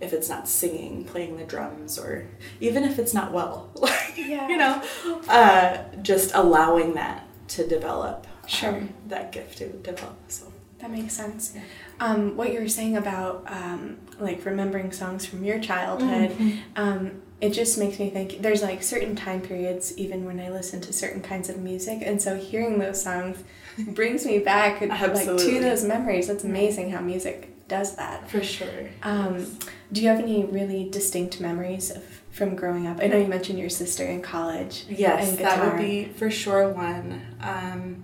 if 0.01 0.13
it's 0.13 0.29
not 0.29 0.47
singing, 0.47 1.03
playing 1.05 1.37
the 1.37 1.43
drums, 1.45 1.97
or 1.97 2.27
even 2.59 2.83
if 2.83 2.99
it's 2.99 3.13
not 3.13 3.31
well, 3.31 3.69
Yeah. 4.17 4.47
you 4.47 4.57
know, 4.57 4.81
uh, 5.27 5.77
just 6.01 6.31
allowing 6.33 6.93
that 6.95 7.25
to 7.49 7.67
develop. 7.67 8.27
Sure. 8.47 8.69
um, 8.75 8.93
that 9.07 9.31
gift 9.31 9.57
to 9.59 9.69
develop. 9.69 10.17
So. 10.27 10.51
That 10.79 10.91
makes 10.91 11.13
sense. 11.13 11.53
Um, 11.99 12.35
what 12.37 12.53
you 12.53 12.59
were 12.59 12.67
saying 12.67 12.97
about 12.97 13.43
um, 13.47 13.97
like 14.19 14.45
remembering 14.45 14.91
songs 14.91 15.25
from 15.25 15.43
your 15.43 15.59
childhood, 15.59 16.31
Mm-hmm. 16.31 16.57
um, 16.75 17.21
it 17.41 17.51
just 17.51 17.77
makes 17.77 17.97
me 17.99 18.09
think 18.09 18.41
there's 18.41 18.61
like 18.61 18.83
certain 18.83 19.15
time 19.15 19.41
periods, 19.41 19.97
even 19.97 20.25
when 20.25 20.39
I 20.39 20.49
listen 20.51 20.81
to 20.81 20.93
certain 20.93 21.21
kinds 21.21 21.49
of 21.49 21.57
music, 21.57 21.99
and 22.01 22.21
so 22.21 22.35
hearing 22.37 22.77
those 22.79 23.01
songs 23.01 23.43
brings 23.87 24.25
me 24.25 24.39
back 24.39 24.79
like 24.81 25.25
to 25.25 25.59
those 25.59 25.83
memories. 25.83 26.27
That's 26.27 26.43
amazing 26.43 26.91
how 26.91 27.01
music 27.01 27.54
does 27.67 27.95
that. 27.95 28.29
For 28.29 28.43
sure. 28.43 28.89
Um, 29.03 29.57
do 29.91 30.01
you 30.01 30.07
have 30.09 30.19
any 30.19 30.45
really 30.45 30.89
distinct 30.89 31.39
memories 31.41 31.91
of 31.91 32.03
from 32.31 32.55
growing 32.55 32.85
up? 32.87 32.99
I 33.01 33.07
know 33.07 33.17
you 33.17 33.27
mentioned 33.27 33.57
your 33.59 33.69
sister 33.69 34.03
in 34.05 34.21
college. 34.21 34.85
Yes, 34.89 35.37
that 35.37 35.63
would 35.65 35.77
be 35.81 36.05
for 36.05 36.29
sure 36.29 36.69
one. 36.69 37.21
Um, 37.41 38.03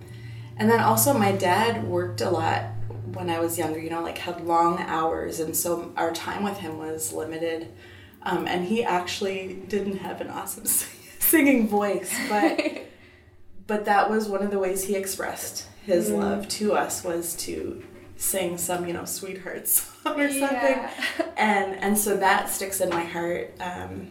and 0.56 0.70
then 0.70 0.80
also, 0.80 1.12
my 1.14 1.32
dad 1.32 1.84
worked 1.84 2.20
a 2.20 2.30
lot 2.30 2.62
when 3.14 3.28
I 3.30 3.40
was 3.40 3.58
younger, 3.58 3.78
you 3.78 3.90
know, 3.90 4.02
like 4.02 4.18
had 4.18 4.40
long 4.44 4.78
hours, 4.80 5.38
and 5.40 5.54
so 5.56 5.92
our 5.96 6.12
time 6.12 6.42
with 6.42 6.58
him 6.58 6.78
was 6.78 7.12
limited. 7.12 7.68
Um, 8.22 8.46
and 8.46 8.64
he 8.64 8.84
actually 8.84 9.54
didn't 9.68 9.98
have 9.98 10.20
an 10.20 10.28
awesome 10.28 10.64
singing 11.18 11.68
voice, 11.68 12.14
but 12.28 12.82
but 13.66 13.84
that 13.84 14.08
was 14.10 14.28
one 14.28 14.42
of 14.42 14.50
the 14.50 14.58
ways 14.58 14.84
he 14.84 14.94
expressed 14.96 15.66
his 15.84 16.10
Mm. 16.10 16.18
love 16.20 16.48
to 16.48 16.72
us 16.74 17.02
was 17.04 17.34
to 17.36 17.82
sing 18.22 18.56
some, 18.56 18.86
you 18.86 18.92
know, 18.92 19.04
sweetheart 19.04 19.66
song 19.68 19.90
or 20.20 20.28
something 20.30 20.38
Yeah. 20.38 20.90
and 21.36 21.74
and 21.84 21.98
so 21.98 22.16
that 22.16 22.48
sticks 22.50 22.80
in 22.80 22.88
my 22.90 23.02
heart 23.04 23.54
um 23.60 24.08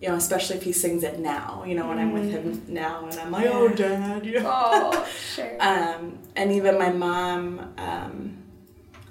you 0.00 0.08
know 0.08 0.14
especially 0.16 0.56
if 0.56 0.62
he 0.62 0.72
sings 0.72 1.02
it 1.04 1.18
now 1.20 1.62
you 1.66 1.74
know 1.76 1.86
when 1.88 1.98
i'm 1.98 2.12
with 2.12 2.28
him 2.28 2.60
now 2.66 3.06
and 3.06 3.16
i'm 3.20 3.30
like 3.30 3.46
oh 3.46 3.68
dad 3.68 4.24
you 4.26 4.40
know? 4.40 4.50
oh, 4.52 5.08
sure. 5.34 5.56
um 5.60 6.18
and 6.34 6.50
even 6.50 6.76
my 6.76 6.90
mom 6.90 7.72
um 7.78 8.36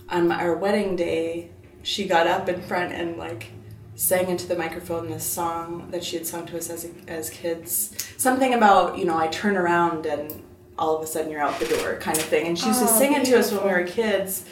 on 0.09 0.31
our 0.31 0.53
wedding 0.55 0.95
day 0.97 1.49
she 1.81 2.05
got 2.07 2.27
up 2.27 2.49
in 2.49 2.61
front 2.61 2.91
and 2.91 3.15
like 3.17 3.51
sang 3.95 4.27
into 4.29 4.47
the 4.47 4.55
microphone 4.57 5.07
this 5.09 5.23
song 5.25 5.87
that 5.91 6.03
she 6.03 6.17
had 6.17 6.27
sung 6.27 6.45
to 6.45 6.57
us 6.57 6.69
as 6.69 6.89
as 7.07 7.29
kids 7.29 7.95
something 8.17 8.53
about 8.53 8.97
you 8.97 9.05
know 9.05 9.17
i 9.17 9.27
turn 9.27 9.55
around 9.55 10.05
and 10.05 10.43
all 10.81 10.97
of 10.97 11.03
a 11.03 11.07
sudden 11.07 11.31
you're 11.31 11.41
out 11.47 11.57
the 11.59 11.67
door 11.67 11.95
kind 12.07 12.17
of 12.17 12.23
thing. 12.25 12.47
And 12.47 12.57
she 12.59 12.67
used 12.67 12.79
to 12.81 12.89
Oh, 12.89 12.99
sing 12.99 13.13
it 13.13 13.23
to 13.25 13.37
us 13.39 13.51
when 13.51 13.63
we 13.63 13.69
were 13.71 13.83
kids. 13.87 14.43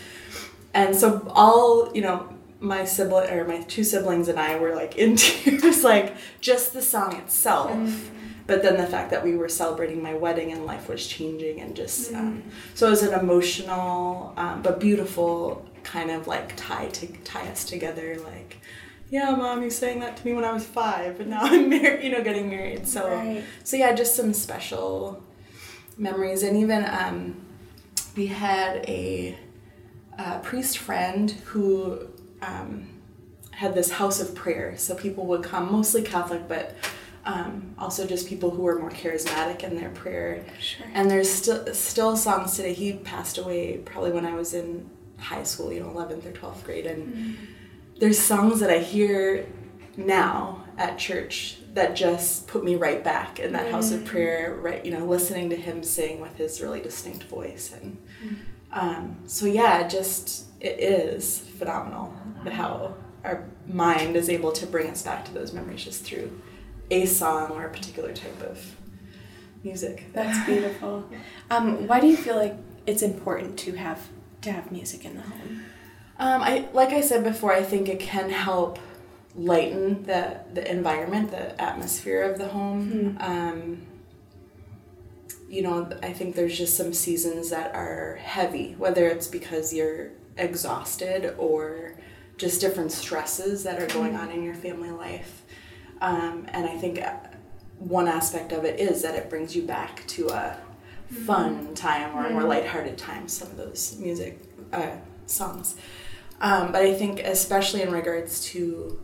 And 0.74 0.96
so 0.96 1.08
all 1.44 1.92
you 1.96 2.02
know 2.02 2.18
my 2.62 2.84
sibling 2.86 3.30
or 3.32 3.46
my 3.48 3.62
two 3.74 3.84
siblings 3.86 4.28
and 4.28 4.38
i 4.38 4.60
were 4.60 4.76
like 4.76 4.98
in 5.04 5.16
tears 5.16 5.84
like 5.84 6.16
just 6.42 6.74
the 6.74 6.82
song 6.82 7.16
itself. 7.16 7.72
But 8.48 8.64
then 8.64 8.78
the 8.78 8.88
fact 8.88 9.12
that 9.12 9.24
we 9.24 9.36
were 9.38 9.48
celebrating 9.50 10.02
my 10.02 10.14
wedding 10.16 10.52
and 10.52 10.66
life 10.66 10.90
was 10.90 11.06
changing 11.06 11.62
and 11.62 11.76
just 11.76 12.12
um, 12.14 12.44
so 12.74 12.88
it 12.88 12.90
was 12.90 13.04
an 13.04 13.14
emotional 13.20 14.34
um, 14.38 14.62
but 14.62 14.80
beautiful 14.80 15.66
kind 15.84 16.10
of 16.12 16.28
like 16.28 16.54
tie 16.58 16.88
to 16.88 17.08
tie 17.24 17.48
us 17.48 17.64
together 17.64 18.18
like 18.24 18.58
yeah 19.10 19.30
mom 19.36 19.62
you 19.64 19.70
sang 19.70 20.00
that 20.02 20.18
to 20.18 20.26
me 20.26 20.34
when 20.34 20.44
i 20.44 20.52
was 20.52 20.66
five 20.66 21.20
and 21.20 21.30
now 21.30 21.40
i'm 21.44 21.70
married 21.70 22.04
you 22.04 22.12
know 22.12 22.24
getting 22.24 22.50
married. 22.50 22.88
So 22.88 23.08
Right. 23.08 23.44
so 23.64 23.78
yeah 23.78 23.94
just 23.94 24.16
some 24.16 24.34
special 24.34 25.24
memories 26.00 26.42
and 26.44 26.58
even 26.58 26.86
um, 26.86 27.36
we 28.16 28.28
had 28.28 28.78
a, 28.88 29.38
uh 30.18 30.40
priest 30.40 30.78
friend 30.80 31.32
who 31.46 32.08
um, 32.42 32.88
had 33.52 33.74
this 33.76 33.92
house 33.92 34.20
of 34.20 34.34
prayer. 34.36 34.76
So 34.78 34.96
people 34.96 35.26
would 35.28 35.44
come 35.44 35.72
mostly 35.72 36.02
catholic 36.02 36.48
but 36.48 36.76
um, 37.26 37.76
also 37.78 38.08
just 38.08 38.28
people 38.28 38.50
who 38.50 38.64
were 38.64 38.80
more 38.80 38.90
charismatic 38.90 39.64
in 39.64 39.76
their 39.76 39.90
prayer. 39.90 40.44
Sure. 40.60 40.88
and 40.94 41.12
there's 41.12 41.30
still 41.30 41.74
still 41.74 42.18
songs 42.18 42.56
today. 42.56 42.74
He 42.74 42.94
passed 42.94 43.38
away 43.38 43.78
probably 43.78 44.12
when 44.12 44.26
i 44.26 44.34
was 44.34 44.54
in 44.54 44.90
high 45.18 45.44
school 45.44 45.72
you 45.72 45.82
know 45.82 45.90
11th 45.90 46.26
or 46.26 46.32
12th 46.32 46.64
grade. 46.64 46.86
And 46.86 47.38
there's 48.00 48.18
songs 48.18 48.60
that 48.62 48.70
i 48.70 48.80
hear 48.80 49.46
now 49.98 50.64
at 50.78 50.98
church 50.98 51.59
that 51.74 51.96
just 51.96 52.48
put 52.48 52.64
me 52.64 52.76
right 52.76 53.04
back 53.04 53.40
in 53.40 53.54
that 53.54 53.72
house 53.72 53.92
of 53.92 54.04
prayer 54.06 54.56
right 54.62 54.86
you 54.86 54.92
know 54.92 55.06
listening 55.06 55.50
to 55.50 55.56
him 55.56 55.84
sing 55.84 56.20
with 56.20 56.36
his 56.36 56.62
really 56.62 56.82
distinct 56.82 57.24
voice 57.24 57.74
and 57.74 57.98
um, 58.72 59.18
so 59.26 59.46
yeah 59.46 59.88
just 59.88 60.46
it 60.60 60.80
is 60.80 61.40
phenomenal 61.40 62.14
how 62.52 62.96
our 63.24 63.46
mind 63.68 64.16
is 64.16 64.30
able 64.30 64.52
to 64.52 64.66
bring 64.66 64.90
us 64.90 65.04
back 65.04 65.26
to 65.26 65.34
those 65.34 65.54
memories 65.54 65.84
just 65.84 66.04
through 66.04 66.42
a 66.92 67.06
song 67.06 67.52
or 67.52 67.66
a 67.66 67.70
particular 67.70 68.14
type 68.14 68.42
of 68.42 68.76
music 69.64 70.06
That's 70.14 70.46
beautiful. 70.46 71.10
Um, 71.50 71.88
why 71.88 72.00
do 72.00 72.08
you 72.08 72.18
feel 72.18 72.36
like 72.36 72.56
it's 72.86 73.02
important 73.02 73.60
to 73.60 73.74
have 73.74 74.08
to 74.42 74.52
have 74.52 74.72
music 74.72 75.06
in 75.06 75.16
the 75.16 75.22
home? 75.22 75.64
Um, 76.18 76.42
I 76.42 76.68
like 76.74 76.90
I 76.90 77.02
said 77.02 77.24
before, 77.24 77.54
I 77.54 77.64
think 77.64 77.88
it 77.90 78.00
can 78.00 78.30
help 78.30 78.80
lighten 79.40 80.04
the 80.04 80.42
the 80.54 80.70
environment, 80.70 81.32
the 81.32 81.60
atmosphere 81.62 82.24
of 82.24 82.38
the 82.38 82.50
home. 82.50 83.18
Um, 83.20 83.88
you 85.48 85.64
know, 85.64 85.90
I 86.04 86.14
think 86.14 86.36
there's 86.36 86.58
just 86.58 86.78
some 86.78 86.94
seasons 86.94 87.50
that 87.50 87.74
are 87.74 88.20
heavy, 88.22 88.76
whether 88.78 89.08
it's 89.08 89.28
because 89.28 89.74
you're 89.74 90.12
exhausted 90.38 91.34
or 91.38 91.96
just 92.38 92.62
different 92.62 92.92
stresses 92.92 93.64
that 93.64 93.82
are 93.82 93.88
going 93.88 94.16
on 94.16 94.30
in 94.32 94.44
your 94.44 94.54
family 94.54 94.92
life. 94.92 95.44
Um, 96.02 96.46
and 96.50 96.66
I 96.68 96.78
think 96.78 97.02
uh, 97.02 97.16
one 97.80 98.08
aspect 98.08 98.52
of 98.52 98.64
it 98.64 98.80
is 98.80 99.02
that 99.02 99.16
it 99.16 99.30
brings 99.30 99.56
you 99.56 99.64
back 99.64 100.06
to 100.08 100.30
a 100.30 100.58
fun 101.26 101.74
time 101.74 102.16
or 102.16 102.28
a 102.28 102.30
more 102.30 102.44
lighthearted 102.44 102.98
time, 102.98 103.28
some 103.28 103.50
of 103.50 103.58
those 103.58 103.98
music 104.00 104.40
uh, 104.72 104.92
songs. 105.26 105.76
Um, 106.42 106.72
but 106.72 106.84
I 106.84 106.94
think, 106.94 107.20
especially 107.22 107.82
in 107.82 107.92
regards 107.92 108.46
to 108.52 109.00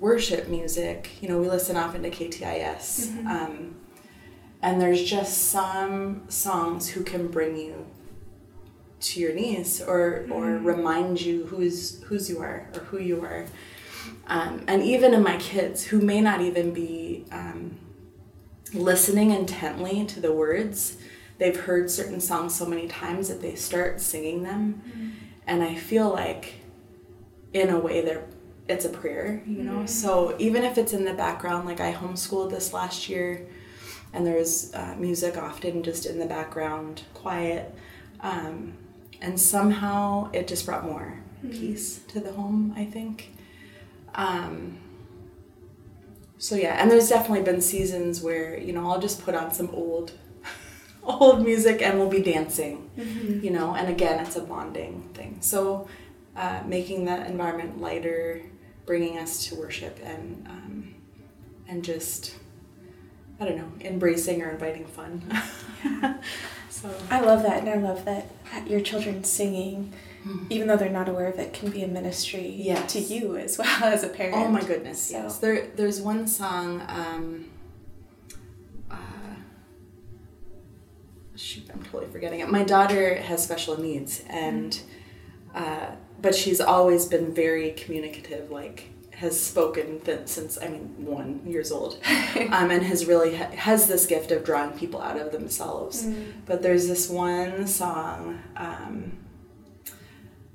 worship 0.00 0.48
music, 0.48 1.10
you 1.20 1.28
know, 1.28 1.38
we 1.38 1.48
listen 1.48 1.76
often 1.76 2.02
to 2.02 2.10
KTIS, 2.10 3.24
um, 3.26 3.74
and 4.60 4.80
there's 4.80 5.02
just 5.02 5.50
some 5.50 6.22
songs 6.28 6.88
who 6.88 7.02
can 7.02 7.28
bring 7.28 7.56
you 7.56 7.86
to 9.00 9.20
your 9.20 9.34
knees 9.34 9.82
or 9.82 10.26
or 10.30 10.58
remind 10.58 11.20
you 11.20 11.46
who's 11.46 12.02
whose 12.04 12.30
you 12.30 12.38
are 12.40 12.68
or 12.74 12.80
who 12.80 12.98
you 12.98 13.20
are. 13.22 13.46
Um, 14.26 14.62
and 14.68 14.82
even 14.82 15.14
in 15.14 15.22
my 15.22 15.36
kids 15.38 15.84
who 15.84 16.00
may 16.00 16.20
not 16.20 16.40
even 16.40 16.72
be 16.72 17.24
um, 17.32 17.78
listening 18.72 19.30
intently 19.32 20.04
to 20.06 20.20
the 20.20 20.32
words, 20.32 20.96
they've 21.38 21.58
heard 21.58 21.90
certain 21.90 22.20
songs 22.20 22.54
so 22.54 22.64
many 22.64 22.86
times 22.86 23.28
that 23.28 23.40
they 23.42 23.54
start 23.56 24.00
singing 24.00 24.44
them, 24.44 24.82
and 25.46 25.62
I 25.62 25.74
feel 25.74 26.08
like, 26.08 26.54
in 27.52 27.68
a 27.68 27.78
way, 27.78 28.00
they're 28.00 28.24
it's 28.68 28.84
a 28.84 28.88
prayer, 28.88 29.42
you 29.46 29.62
know. 29.62 29.86
So 29.86 30.34
even 30.38 30.62
if 30.64 30.78
it's 30.78 30.92
in 30.92 31.04
the 31.04 31.14
background, 31.14 31.66
like 31.66 31.80
I 31.80 31.92
homeschooled 31.92 32.50
this 32.50 32.72
last 32.72 33.08
year, 33.08 33.46
and 34.12 34.26
there's 34.26 34.72
uh, 34.74 34.94
music 34.98 35.36
often 35.36 35.82
just 35.82 36.06
in 36.06 36.18
the 36.18 36.26
background, 36.26 37.02
quiet, 37.14 37.74
um, 38.20 38.74
and 39.20 39.38
somehow 39.40 40.30
it 40.32 40.46
just 40.48 40.66
brought 40.66 40.84
more 40.84 41.20
peace 41.50 42.00
to 42.08 42.20
the 42.20 42.32
home. 42.32 42.72
I 42.76 42.84
think. 42.84 43.32
Um, 44.14 44.78
so 46.38 46.56
yeah, 46.56 46.80
and 46.80 46.90
there's 46.90 47.08
definitely 47.08 47.44
been 47.44 47.60
seasons 47.60 48.20
where 48.22 48.58
you 48.58 48.72
know 48.72 48.90
I'll 48.90 49.00
just 49.00 49.24
put 49.24 49.34
on 49.34 49.52
some 49.52 49.70
old, 49.72 50.12
old 51.02 51.44
music 51.44 51.82
and 51.82 51.98
we'll 51.98 52.08
be 52.10 52.22
dancing, 52.22 52.90
you 53.42 53.50
know. 53.50 53.74
And 53.74 53.88
again, 53.88 54.24
it's 54.24 54.36
a 54.36 54.40
bonding 54.42 55.08
thing. 55.14 55.38
So 55.40 55.88
uh, 56.36 56.62
making 56.66 57.04
that 57.06 57.26
environment 57.28 57.80
lighter, 57.80 58.42
bringing 58.86 59.18
us 59.18 59.46
to 59.46 59.54
worship 59.56 59.98
and 60.02 60.46
um, 60.48 60.94
and 61.68 61.84
just 61.84 62.36
I 63.40 63.44
don't 63.46 63.56
know, 63.56 63.72
embracing 63.80 64.42
or 64.42 64.50
inviting 64.50 64.84
fun. 64.86 65.22
so 66.68 66.94
I 67.10 67.20
love 67.20 67.42
that, 67.42 67.58
and 67.60 67.68
I 67.68 67.76
love 67.76 68.04
that 68.04 68.28
your 68.66 68.80
children 68.80 69.24
singing, 69.24 69.92
even 70.48 70.68
though 70.68 70.76
they're 70.76 70.88
not 70.90 71.08
aware 71.08 71.26
of 71.26 71.38
it, 71.40 71.52
can 71.52 71.70
be 71.70 71.82
a 71.82 71.88
ministry 71.88 72.46
Yes. 72.46 72.92
to 72.92 73.00
you 73.00 73.36
as 73.36 73.58
well 73.58 73.82
as 73.84 74.04
a 74.04 74.08
parent. 74.08 74.36
Oh 74.36 74.48
my 74.48 74.60
goodness, 74.62 75.00
So- 75.02 75.14
yes. 75.18 75.38
There, 75.38 75.66
there's 75.74 76.00
one 76.00 76.28
song. 76.28 76.82
Um, 76.86 77.46
uh, 78.90 78.96
shoot, 81.34 81.64
I'm 81.72 81.82
totally 81.82 82.06
forgetting 82.12 82.40
it. 82.40 82.48
My 82.48 82.62
daughter 82.62 83.16
has 83.16 83.42
special 83.42 83.80
needs, 83.80 84.22
and 84.28 84.78
uh, 85.54 85.91
but 86.22 86.34
she's 86.34 86.60
always 86.60 87.04
been 87.06 87.34
very 87.34 87.72
communicative. 87.72 88.50
Like 88.50 88.88
has 89.14 89.38
spoken 89.40 90.00
th- 90.00 90.26
since 90.26 90.58
I 90.60 90.68
mean 90.68 90.94
one 91.04 91.42
years 91.46 91.70
old, 91.70 91.98
um, 92.50 92.70
and 92.70 92.82
has 92.82 93.06
really 93.06 93.36
ha- 93.36 93.50
has 93.50 93.86
this 93.86 94.06
gift 94.06 94.30
of 94.32 94.44
drawing 94.44 94.72
people 94.78 95.00
out 95.00 95.18
of 95.20 95.32
themselves. 95.32 96.06
But 96.46 96.62
there's 96.62 96.88
this 96.88 97.08
one 97.08 97.66
song. 97.66 98.42
Um, 98.56 99.18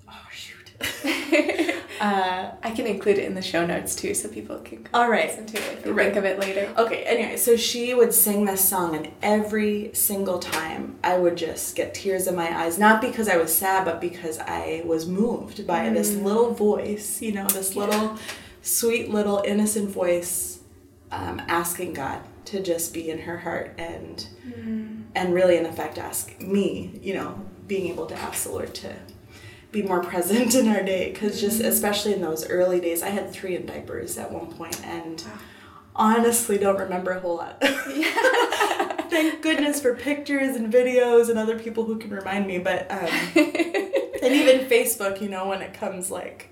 oh 0.09 0.27
shoot, 0.31 0.71
uh, 1.99 2.51
I 2.63 2.71
can 2.71 2.85
include 2.87 3.17
it 3.17 3.25
in 3.25 3.33
the 3.35 3.41
show 3.41 3.65
notes 3.65 3.95
too, 3.95 4.13
so 4.13 4.29
people 4.29 4.59
can 4.59 4.87
all 4.93 5.09
right. 5.09 5.27
listen 5.29 5.45
to 5.47 5.57
it 5.57 5.77
if 5.79 5.85
you 5.85 5.93
Right. 5.93 6.05
think 6.05 6.17
of 6.17 6.25
it 6.25 6.39
later. 6.39 6.71
Okay, 6.77 7.03
anyway, 7.03 7.37
so 7.37 7.55
she 7.55 7.93
would 7.93 8.13
sing 8.13 8.45
this 8.45 8.67
song, 8.67 8.95
and 8.95 9.09
every 9.21 9.91
single 9.93 10.39
time 10.39 10.97
I 11.03 11.17
would 11.17 11.35
just 11.35 11.75
get 11.75 11.93
tears 11.93 12.27
in 12.27 12.35
my 12.35 12.55
eyes. 12.63 12.77
Not 12.77 13.01
because 13.01 13.27
I 13.27 13.37
was 13.37 13.53
sad, 13.55 13.85
but 13.85 13.99
because 14.01 14.37
I 14.39 14.83
was 14.85 15.07
moved 15.07 15.65
by 15.67 15.89
this 15.89 16.13
little 16.15 16.53
voice, 16.53 17.21
you 17.21 17.31
know, 17.31 17.47
this 17.47 17.75
little 17.75 18.17
sweet, 18.61 19.09
little 19.09 19.41
innocent 19.45 19.89
voice 19.89 20.59
um, 21.11 21.41
asking 21.47 21.93
God 21.93 22.21
to 22.45 22.61
just 22.61 22.93
be 22.93 23.09
in 23.09 23.19
her 23.19 23.37
heart 23.39 23.73
and 23.77 24.25
and 25.15 25.33
really 25.33 25.57
in 25.57 25.65
effect 25.65 25.97
ask 25.97 26.39
me 26.39 26.97
you 27.01 27.13
know 27.13 27.43
being 27.67 27.87
able 27.91 28.05
to 28.05 28.15
ask 28.15 28.43
the 28.45 28.51
lord 28.51 28.73
to 28.73 28.93
be 29.71 29.81
more 29.81 30.01
present 30.03 30.55
in 30.55 30.67
our 30.67 30.83
day 30.83 31.11
because 31.11 31.39
just 31.39 31.61
especially 31.61 32.13
in 32.13 32.21
those 32.21 32.47
early 32.49 32.79
days 32.79 33.01
i 33.03 33.09
had 33.09 33.31
three 33.31 33.55
in 33.55 33.65
diapers 33.65 34.17
at 34.17 34.31
one 34.31 34.47
point 34.53 34.83
and 34.85 35.23
honestly 35.95 36.57
don't 36.57 36.77
remember 36.77 37.11
a 37.11 37.19
whole 37.19 37.37
lot. 37.37 37.57
Thank 39.09 39.41
goodness 39.41 39.81
for 39.81 39.95
pictures 39.95 40.55
and 40.55 40.71
videos 40.71 41.29
and 41.29 41.39
other 41.39 41.57
people 41.57 41.85
who 41.85 41.97
can 41.97 42.11
remind 42.11 42.45
me 42.45 42.59
but 42.59 42.89
um, 42.91 43.09
and 43.35 44.33
even 44.33 44.67
facebook 44.67 45.21
you 45.21 45.29
know 45.29 45.47
when 45.47 45.61
it 45.61 45.73
comes 45.73 46.11
like 46.11 46.51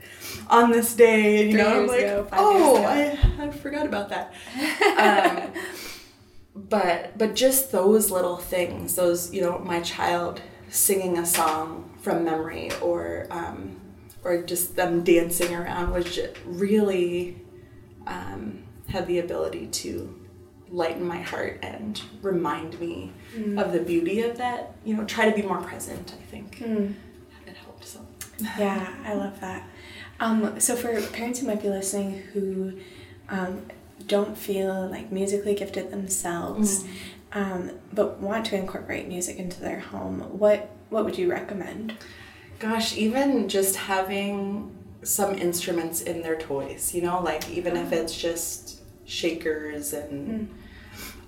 on 0.49 0.71
this 0.71 0.95
day 0.95 1.45
you 1.45 1.51
Three 1.51 1.61
know 1.61 1.81
i'm 1.81 1.87
like 1.87 1.99
ago, 1.99 2.27
oh. 2.31 2.83
I, 2.83 3.19
I 3.39 3.49
forgot 3.51 3.85
about 3.85 4.09
that. 4.09 4.33
Um, 4.97 5.53
but 6.55 7.17
but 7.17 7.35
just 7.35 7.71
those 7.71 8.09
little 8.09 8.37
things 8.37 8.95
those 8.95 9.33
you 9.33 9.41
know 9.41 9.59
my 9.59 9.81
child 9.81 10.41
singing 10.75 11.17
a 11.17 11.25
song 11.25 11.89
from 12.01 12.23
memory 12.23 12.69
or 12.81 13.27
um, 13.31 13.79
or 14.23 14.41
just 14.43 14.75
them 14.75 15.03
dancing 15.03 15.53
around 15.55 15.91
which 15.93 16.19
really 16.45 17.37
um, 18.07 18.63
had 18.89 19.07
the 19.07 19.19
ability 19.19 19.67
to 19.67 20.13
lighten 20.69 21.05
my 21.07 21.21
heart 21.21 21.59
and 21.61 22.01
remind 22.21 22.79
me 22.79 23.11
of 23.57 23.71
the 23.71 23.79
beauty 23.79 24.21
of 24.21 24.37
that 24.37 24.73
you 24.83 24.95
know 24.95 25.03
try 25.05 25.29
to 25.29 25.35
be 25.35 25.41
more 25.47 25.61
present 25.61 26.13
i 26.19 26.25
think. 26.31 26.61
It 27.47 27.55
helped 27.55 27.85
so 27.85 27.99
Yeah, 28.57 28.93
I 29.05 29.13
love 29.13 29.39
that. 29.41 29.63
Um, 30.19 30.59
so 30.59 30.75
for 30.75 30.99
parents 31.11 31.39
who 31.39 31.47
might 31.47 31.61
be 31.61 31.69
listening 31.69 32.11
who 32.33 32.79
um, 33.29 33.65
don't 34.07 34.37
feel 34.37 34.87
like 34.89 35.11
musically 35.11 35.55
gifted 35.55 35.89
themselves, 35.91 36.85
um, 37.35 37.71
but 37.93 38.19
want 38.19 38.45
to 38.47 38.55
incorporate 38.55 39.07
music 39.07 39.37
into 39.37 39.59
their 39.59 39.79
home, 39.79 40.21
what 40.39 40.71
what 40.89 41.03
would 41.03 41.17
you 41.17 41.29
recommend? 41.29 41.93
Gosh, 42.59 42.95
even 42.95 43.49
just 43.49 43.75
having 43.75 44.73
some 45.03 45.35
instruments 45.35 46.01
in 46.01 46.21
their 46.21 46.37
toys, 46.37 46.95
you 46.95 47.01
know, 47.01 47.21
like 47.21 47.49
even 47.49 47.75
if 47.75 47.91
it's 47.91 48.17
just 48.17 48.81
shakers 49.03 49.93
and 49.93 50.49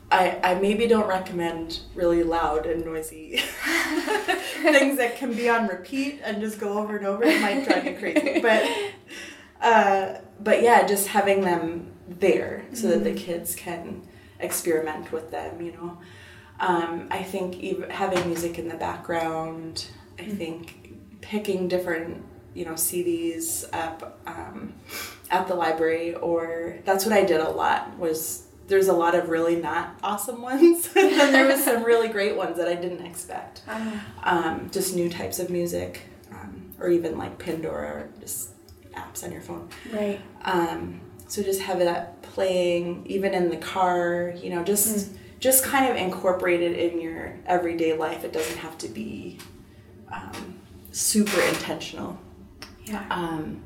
I, 0.09 0.39
I 0.41 0.55
maybe 0.55 0.87
don't 0.87 1.07
recommend 1.07 1.81
really 1.93 2.23
loud 2.23 2.65
and 2.65 2.85
noisy 2.85 3.37
things 4.61 4.97
that 4.97 5.17
can 5.17 5.33
be 5.33 5.49
on 5.49 5.67
repeat 5.67 6.21
and 6.23 6.39
just 6.39 6.59
go 6.59 6.77
over 6.77 6.95
and 6.95 7.05
over. 7.05 7.23
It 7.25 7.41
might 7.41 7.65
drive 7.65 7.85
you 7.85 7.97
crazy. 7.97 8.39
But 8.41 8.65
uh, 9.61 10.21
but 10.39 10.61
yeah, 10.61 10.87
just 10.87 11.09
having 11.09 11.41
them 11.41 11.91
there 12.07 12.65
so 12.71 12.87
that 12.87 13.03
the 13.03 13.13
kids 13.13 13.55
can 13.55 14.07
experiment 14.39 15.11
with 15.11 15.31
them, 15.31 15.61
you 15.61 15.71
know. 15.73 15.97
Um, 16.59 17.07
I 17.11 17.23
think 17.23 17.55
even 17.59 17.89
having 17.89 18.25
music 18.27 18.57
in 18.57 18.67
the 18.67 18.75
background, 18.75 19.87
I 20.17 20.23
think 20.23 20.95
picking 21.21 21.67
different, 21.67 22.25
you 22.53 22.65
know, 22.65 22.73
CDs 22.73 23.65
up 23.73 24.19
um, 24.25 24.73
at 25.29 25.47
the 25.47 25.53
library, 25.55 26.15
or 26.15 26.77
that's 26.83 27.05
what 27.05 27.13
I 27.13 27.23
did 27.23 27.39
a 27.39 27.49
lot. 27.49 27.97
Was 27.97 28.47
there's 28.67 28.87
a 28.87 28.93
lot 28.93 29.15
of 29.15 29.29
really 29.29 29.55
not 29.55 29.97
awesome 30.01 30.41
ones, 30.51 30.89
and 30.95 31.11
then 31.11 31.31
there 31.31 31.47
was 31.47 31.63
some 31.63 31.83
really 31.83 32.07
great 32.07 32.35
ones 32.35 32.57
that 32.57 32.67
I 32.67 32.75
didn't 32.75 33.05
expect. 33.05 33.61
Um, 34.23 34.69
just 34.73 34.93
new 34.93 35.09
types 35.09 35.39
of 35.39 35.49
music, 35.49 36.01
um, 36.31 36.73
or 36.81 36.89
even 36.89 37.17
like 37.17 37.39
Pandora, 37.39 37.91
or 37.91 38.09
just 38.19 38.49
apps 38.93 39.23
on 39.23 39.31
your 39.31 39.39
phone. 39.41 39.69
Right. 39.93 40.19
So 41.27 41.43
just 41.43 41.61
have 41.61 41.79
that 41.79 42.21
playing 42.21 43.05
even 43.05 43.33
in 43.33 43.49
the 43.49 43.57
car, 43.57 44.33
you 44.41 44.49
know, 44.49 44.63
just 44.63 45.11
just 45.39 45.63
kind 45.63 45.89
of 45.89 45.97
incorporate 45.97 46.61
it 46.61 46.77
in 46.77 46.99
your 46.99 47.33
everyday 47.45 47.93
life. 47.93 48.23
It 48.23 48.33
doesn't 48.33 48.57
have 48.57 48.77
to 48.79 48.87
be 48.87 49.37
um, 50.11 50.59
super 50.91 51.39
intentional. 51.41 52.19
Yeah. 52.85 53.05
Um, 53.09 53.61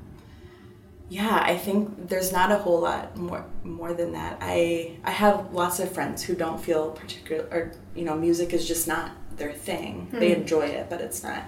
yeah, 1.10 1.44
I 1.44 1.58
think 1.58 2.08
there's 2.08 2.32
not 2.32 2.52
a 2.54 2.58
whole 2.58 2.80
lot 2.80 3.18
more 3.18 3.46
more 3.64 3.94
than 3.94 4.14
that. 4.14 4.38
I 4.42 4.98
I 5.04 5.12
have 5.12 5.54
lots 5.54 5.80
of 5.80 5.92
friends 5.92 6.24
who 6.24 6.36
don't 6.36 6.60
feel 6.60 6.92
particular 6.92 7.44
or 7.52 7.74
you 7.94 8.06
know 8.06 8.16
music 8.16 8.54
is 8.54 8.68
just 8.68 8.88
not 8.88 9.12
their 9.36 9.54
thing. 9.54 10.08
They 10.12 10.34
enjoy 10.36 10.68
it, 10.68 10.90
but 10.90 11.02
it's 11.02 11.22
not. 11.24 11.44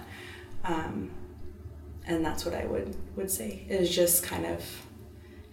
Um, 0.64 1.10
and 2.06 2.24
that's 2.24 2.44
what 2.44 2.54
I 2.54 2.66
would 2.66 2.94
would 3.16 3.30
say 3.30 3.64
is 3.68 3.94
just 3.94 4.22
kind 4.22 4.44
of 4.44 4.62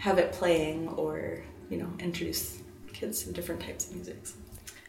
have 0.02 0.18
it 0.18 0.32
playing 0.32 0.88
or 0.90 1.44
you 1.70 1.78
know 1.78 1.88
introduce 2.00 2.58
kids 2.92 3.22
to 3.24 3.32
different 3.32 3.62
types 3.62 3.88
of 3.88 3.96
music. 3.96 4.18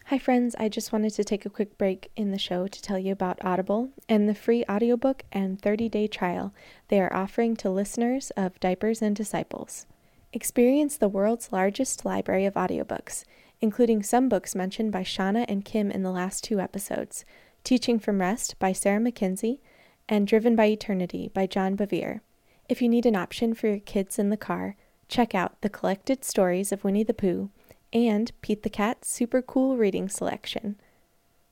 Hi, 0.06 0.18
friends. 0.18 0.56
I 0.58 0.70
just 0.70 0.90
wanted 0.90 1.10
to 1.10 1.24
take 1.24 1.44
a 1.44 1.50
quick 1.50 1.76
break 1.76 2.10
in 2.16 2.30
the 2.30 2.38
show 2.38 2.66
to 2.66 2.82
tell 2.82 2.98
you 2.98 3.12
about 3.12 3.44
Audible 3.44 3.90
and 4.08 4.26
the 4.26 4.34
free 4.34 4.64
audiobook 4.70 5.24
and 5.30 5.60
30 5.60 5.90
day 5.90 6.06
trial 6.06 6.54
they 6.88 6.98
are 6.98 7.14
offering 7.14 7.56
to 7.56 7.68
listeners 7.68 8.30
of 8.38 8.58
Diapers 8.58 9.02
and 9.02 9.14
Disciples. 9.14 9.84
Experience 10.32 10.96
the 10.96 11.10
world's 11.10 11.52
largest 11.52 12.06
library 12.06 12.46
of 12.46 12.54
audiobooks, 12.54 13.24
including 13.60 14.02
some 14.02 14.30
books 14.30 14.54
mentioned 14.54 14.92
by 14.92 15.02
Shauna 15.02 15.44
and 15.46 15.62
Kim 15.62 15.90
in 15.90 16.02
the 16.02 16.10
last 16.10 16.42
two 16.42 16.58
episodes 16.58 17.26
Teaching 17.64 17.98
from 17.98 18.22
Rest 18.22 18.58
by 18.58 18.72
Sarah 18.72 18.98
Mackenzie 18.98 19.60
and 20.08 20.26
Driven 20.26 20.56
by 20.56 20.66
Eternity 20.66 21.30
by 21.34 21.46
John 21.46 21.76
Bevere. 21.76 22.20
If 22.66 22.80
you 22.80 22.88
need 22.88 23.04
an 23.04 23.14
option 23.14 23.52
for 23.52 23.68
your 23.68 23.78
kids 23.78 24.18
in 24.18 24.30
the 24.30 24.38
car, 24.38 24.76
check 25.12 25.34
out 25.34 25.60
The 25.60 25.68
Collected 25.68 26.24
Stories 26.24 26.72
of 26.72 26.84
Winnie 26.84 27.04
the 27.04 27.12
Pooh 27.12 27.50
and 27.92 28.32
Pete 28.40 28.62
the 28.62 28.70
Cat's 28.70 29.10
super 29.10 29.42
cool 29.42 29.76
reading 29.76 30.08
selection. 30.08 30.76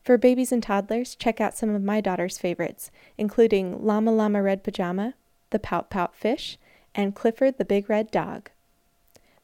For 0.03 0.17
babies 0.17 0.51
and 0.51 0.63
toddlers, 0.63 1.15
check 1.15 1.43
out 1.43 1.55
some 1.55 1.69
of 1.75 1.83
my 1.83 2.01
daughter's 2.01 2.39
favorites, 2.39 2.91
including 3.19 3.85
Llama 3.85 4.13
Llama 4.13 4.43
Red 4.43 4.65
Pajama, 4.65 5.13
The 5.51 5.59
Pout 5.59 5.91
Pout 5.91 6.17
Fish, 6.17 6.59
and 6.95 7.15
Clifford 7.15 7.59
the 7.59 7.67
Big 7.67 7.91
Red 7.91 8.11
Dog. 8.11 8.51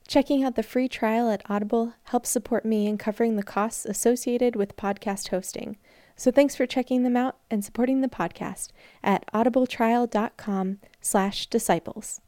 Checking 0.09 0.43
out 0.43 0.55
the 0.55 0.63
free 0.63 0.89
trial 0.89 1.29
at 1.29 1.43
Audible 1.51 1.93
helps 2.05 2.31
support 2.31 2.65
me 2.65 2.87
in 2.87 2.97
covering 2.97 3.37
the 3.37 3.43
costs 3.43 3.85
associated 3.85 4.57
with 4.57 4.79
podcast 4.79 5.29
hosting. 5.29 5.77
So 6.17 6.31
thanks 6.31 6.57
for 6.57 6.65
checking 6.65 7.03
them 7.03 7.19
out 7.19 7.37
and 7.51 7.63
supporting 7.63 8.01
the 8.01 8.09
podcast 8.09 8.71
at 9.05 9.31
audibletrial.com 9.35 10.79
slash 11.03 11.49
disciples. 11.49 12.23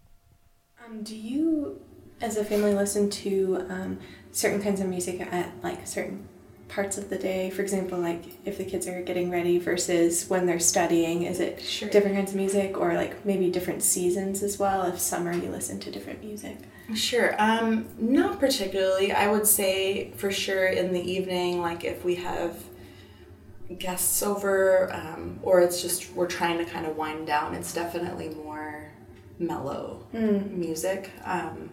Um, 0.88 1.02
do 1.02 1.14
you, 1.16 1.80
as 2.20 2.36
a 2.36 2.44
family, 2.44 2.74
listen 2.74 3.10
to 3.10 3.66
um, 3.68 3.98
certain 4.32 4.62
kinds 4.62 4.80
of 4.80 4.88
music 4.88 5.20
at 5.20 5.52
like 5.62 5.86
certain 5.86 6.26
parts 6.68 6.98
of 6.98 7.10
the 7.10 7.18
day? 7.18 7.50
For 7.50 7.62
example, 7.62 7.98
like 7.98 8.24
if 8.44 8.58
the 8.58 8.64
kids 8.64 8.86
are 8.86 9.02
getting 9.02 9.30
ready 9.30 9.58
versus 9.58 10.28
when 10.28 10.46
they're 10.46 10.60
studying, 10.60 11.22
is 11.24 11.40
it 11.40 11.60
Sure. 11.60 11.88
different 11.88 12.16
kinds 12.16 12.30
of 12.30 12.36
music 12.36 12.78
or 12.78 12.94
like 12.94 13.24
maybe 13.24 13.50
different 13.50 13.82
seasons 13.82 14.42
as 14.42 14.58
well? 14.58 14.82
If 14.82 14.98
summer 14.98 15.32
you 15.32 15.50
listen 15.50 15.78
to 15.80 15.90
different 15.90 16.24
music. 16.24 16.56
Sure. 16.94 17.34
Um, 17.38 17.86
not 17.98 18.40
particularly. 18.40 19.12
I 19.12 19.30
would 19.30 19.46
say 19.46 20.10
for 20.12 20.30
sure 20.30 20.66
in 20.66 20.92
the 20.92 21.02
evening, 21.02 21.60
like 21.60 21.84
if 21.84 22.02
we 22.04 22.14
have 22.16 22.56
guests 23.78 24.22
over, 24.22 24.90
um, 24.94 25.38
or 25.42 25.60
it's 25.60 25.82
just 25.82 26.12
we're 26.14 26.26
trying 26.26 26.56
to 26.56 26.64
kind 26.64 26.86
of 26.86 26.96
wind 26.96 27.26
down. 27.26 27.54
It's 27.54 27.74
definitely 27.74 28.30
more 28.30 28.67
mellow 29.38 30.04
music. 30.12 31.10
Um, 31.24 31.70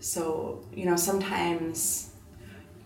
so 0.00 0.64
you 0.74 0.84
know 0.86 0.96
sometimes 0.96 2.10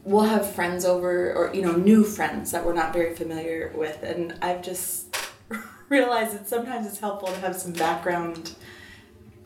we'll 0.04 0.24
have 0.24 0.50
friends 0.54 0.84
over, 0.84 1.32
or 1.34 1.54
you 1.54 1.62
know 1.62 1.72
new 1.72 2.04
friends 2.04 2.50
that 2.52 2.64
we're 2.64 2.74
not 2.74 2.92
very 2.92 3.14
familiar 3.14 3.72
with, 3.74 4.02
and 4.02 4.34
I've 4.42 4.62
just 4.62 5.16
realized 5.88 6.34
that 6.34 6.48
sometimes 6.48 6.86
it's 6.86 6.98
helpful 6.98 7.28
to 7.28 7.40
have 7.40 7.56
some 7.56 7.72
background. 7.72 8.54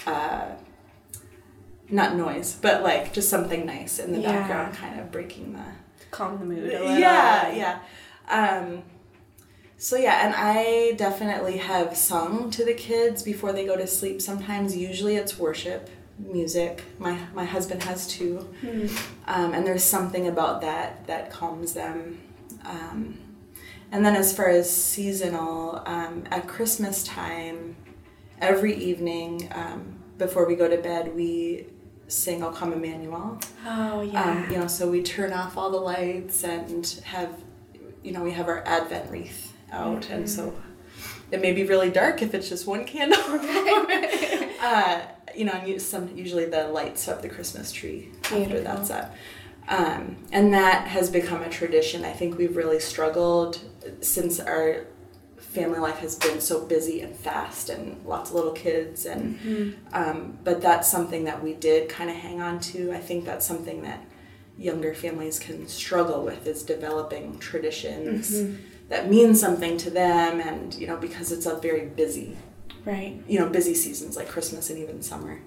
Uh, 0.06 0.52
not 1.88 2.16
noise, 2.16 2.58
but 2.60 2.82
like 2.82 3.12
just 3.12 3.28
something 3.28 3.64
nice 3.64 3.98
in 4.00 4.12
the 4.12 4.18
Yeah. 4.20 4.32
background, 4.40 4.74
kind 4.74 4.98
of 5.00 5.10
breaking 5.12 5.52
the 5.52 5.62
Calm 6.10 6.38
the 6.38 6.44
mood 6.44 6.58
a 6.72 6.78
little. 6.84 6.98
yeah, 6.98 7.52
yeah. 7.52 7.78
Um, 8.28 8.82
so 9.78 9.96
yeah, 9.96 10.26
and 10.26 10.34
I 10.34 10.92
definitely 10.92 11.58
have 11.58 11.96
sung 11.96 12.50
to 12.50 12.64
the 12.64 12.74
kids 12.74 13.22
before 13.22 13.52
they 13.52 13.66
go 13.66 13.76
to 13.76 13.86
sleep. 13.86 14.22
Sometimes, 14.22 14.76
usually 14.76 15.16
it's 15.16 15.38
worship 15.38 15.90
music. 16.18 16.82
My 16.98 17.18
my 17.34 17.44
husband 17.44 17.82
has 17.82 18.06
too, 18.06 18.48
um, 19.26 19.52
and 19.52 19.66
there's 19.66 19.84
something 19.84 20.28
about 20.28 20.62
that 20.62 21.06
that 21.06 21.30
calms 21.30 21.74
them. 21.74 22.18
Um, 22.64 23.18
and 23.92 24.04
then 24.04 24.16
as 24.16 24.34
far 24.34 24.48
as 24.48 24.68
seasonal, 24.68 25.82
um, 25.86 26.24
at 26.30 26.48
Christmas 26.48 27.04
time, 27.04 27.76
every 28.40 28.74
evening 28.74 29.48
um, 29.54 29.98
before 30.18 30.46
we 30.46 30.56
go 30.56 30.68
to 30.68 30.78
bed, 30.78 31.14
we 31.14 31.66
sing 32.08 32.42
"O 32.42 32.50
Come 32.50 32.72
Emmanuel." 32.72 33.38
Oh 33.66 34.00
yeah. 34.00 34.22
Um, 34.22 34.50
you 34.50 34.58
know, 34.58 34.66
so 34.68 34.88
we 34.90 35.02
turn 35.02 35.34
off 35.34 35.58
all 35.58 35.70
the 35.70 35.76
lights 35.76 36.44
and 36.44 36.86
have, 37.04 37.30
you 38.02 38.12
know, 38.12 38.22
we 38.22 38.32
have 38.32 38.48
our 38.48 38.64
Advent 38.66 39.10
wreath 39.10 39.52
out, 39.72 40.10
and 40.10 40.28
so 40.28 40.54
it 41.30 41.40
may 41.40 41.52
be 41.52 41.64
really 41.64 41.90
dark 41.90 42.22
if 42.22 42.34
it's 42.34 42.48
just 42.48 42.66
one 42.66 42.84
candle. 42.84 43.18
uh, 44.60 45.02
you 45.34 45.44
know, 45.44 45.52
and 45.52 45.82
some 45.82 46.16
usually 46.16 46.46
the 46.46 46.68
lights 46.68 47.08
of 47.08 47.22
the 47.22 47.28
Christmas 47.28 47.72
tree 47.72 48.10
after 48.24 48.36
Beautiful. 48.36 48.64
that's 48.64 48.90
up. 48.90 49.14
Um, 49.68 50.16
and 50.30 50.54
that 50.54 50.86
has 50.88 51.10
become 51.10 51.42
a 51.42 51.50
tradition. 51.50 52.04
I 52.04 52.12
think 52.12 52.38
we've 52.38 52.56
really 52.56 52.78
struggled 52.78 53.60
since 54.00 54.38
our 54.38 54.86
family 55.38 55.78
life 55.78 55.98
has 55.98 56.14
been 56.16 56.40
so 56.40 56.64
busy 56.64 57.00
and 57.00 57.16
fast 57.16 57.70
and 57.70 58.04
lots 58.04 58.30
of 58.30 58.36
little 58.36 58.52
kids 58.52 59.06
and 59.06 59.38
um, 59.92 60.38
but 60.44 60.60
that's 60.60 60.90
something 60.90 61.24
that 61.24 61.42
we 61.42 61.54
did 61.54 61.88
kind 61.88 62.10
of 62.10 62.16
hang 62.16 62.42
on 62.42 62.60
to 62.60 62.92
i 62.92 62.98
think 62.98 63.24
that's 63.24 63.46
something 63.46 63.82
that 63.82 64.04
younger 64.58 64.92
families 64.92 65.38
can 65.38 65.66
struggle 65.66 66.22
with 66.22 66.46
is 66.46 66.62
developing 66.62 67.38
traditions 67.38 68.32
that 68.88 69.10
means 69.10 69.40
something 69.40 69.76
to 69.78 69.90
them 69.90 70.40
and 70.40 70.74
you 70.74 70.86
know 70.86 70.96
because 70.96 71.32
it's 71.32 71.46
a 71.46 71.56
very 71.56 71.86
busy 71.86 72.36
Right. 72.84 73.20
you 73.26 73.38
know 73.40 73.48
busy 73.48 73.74
seasons 73.74 74.16
like 74.16 74.28
christmas 74.28 74.70
and 74.70 74.78
even 74.78 75.02
summer. 75.02 75.40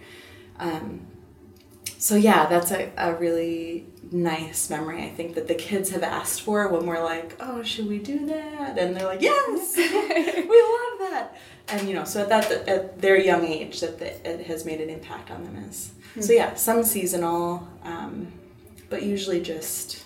Um, 0.60 1.08
so 1.98 2.16
yeah 2.16 2.48
that's 2.48 2.72
a, 2.72 2.92
a 2.98 3.16
really 3.16 3.86
nice 4.12 4.70
memory 4.70 5.04
i 5.04 5.10
think 5.10 5.36
that 5.36 5.48
the 5.48 5.54
kids 5.54 5.90
have 5.92 6.02
asked 6.02 6.42
for 6.42 6.68
when 6.70 6.86
we're 6.86 7.04
like 7.04 7.36
oh 7.40 7.62
should 7.64 7.88
we 7.88 8.00
do 8.00 8.26
that? 8.26 8.78
And 8.78 8.96
they're 8.96 9.06
like 9.06 9.22
yes 9.22 9.76
we 9.78 9.84
love 9.84 11.12
that. 11.12 11.38
And 11.70 11.88
you 11.88 11.94
know 11.96 12.04
so 12.04 12.22
at 12.24 12.30
that 12.30 12.52
at 12.68 13.00
their 13.02 13.18
young 13.18 13.46
age 13.46 13.80
that 13.82 14.00
the, 14.00 14.08
it 14.30 14.46
has 14.48 14.66
made 14.66 14.82
an 14.82 14.90
impact 14.90 15.32
on 15.32 15.44
them 15.44 15.56
is. 15.70 15.92
So 16.20 16.34
yeah 16.34 16.56
some 16.56 16.84
seasonal 16.84 17.68
um, 17.84 18.32
but 18.90 19.04
usually 19.04 19.40
just 19.42 20.04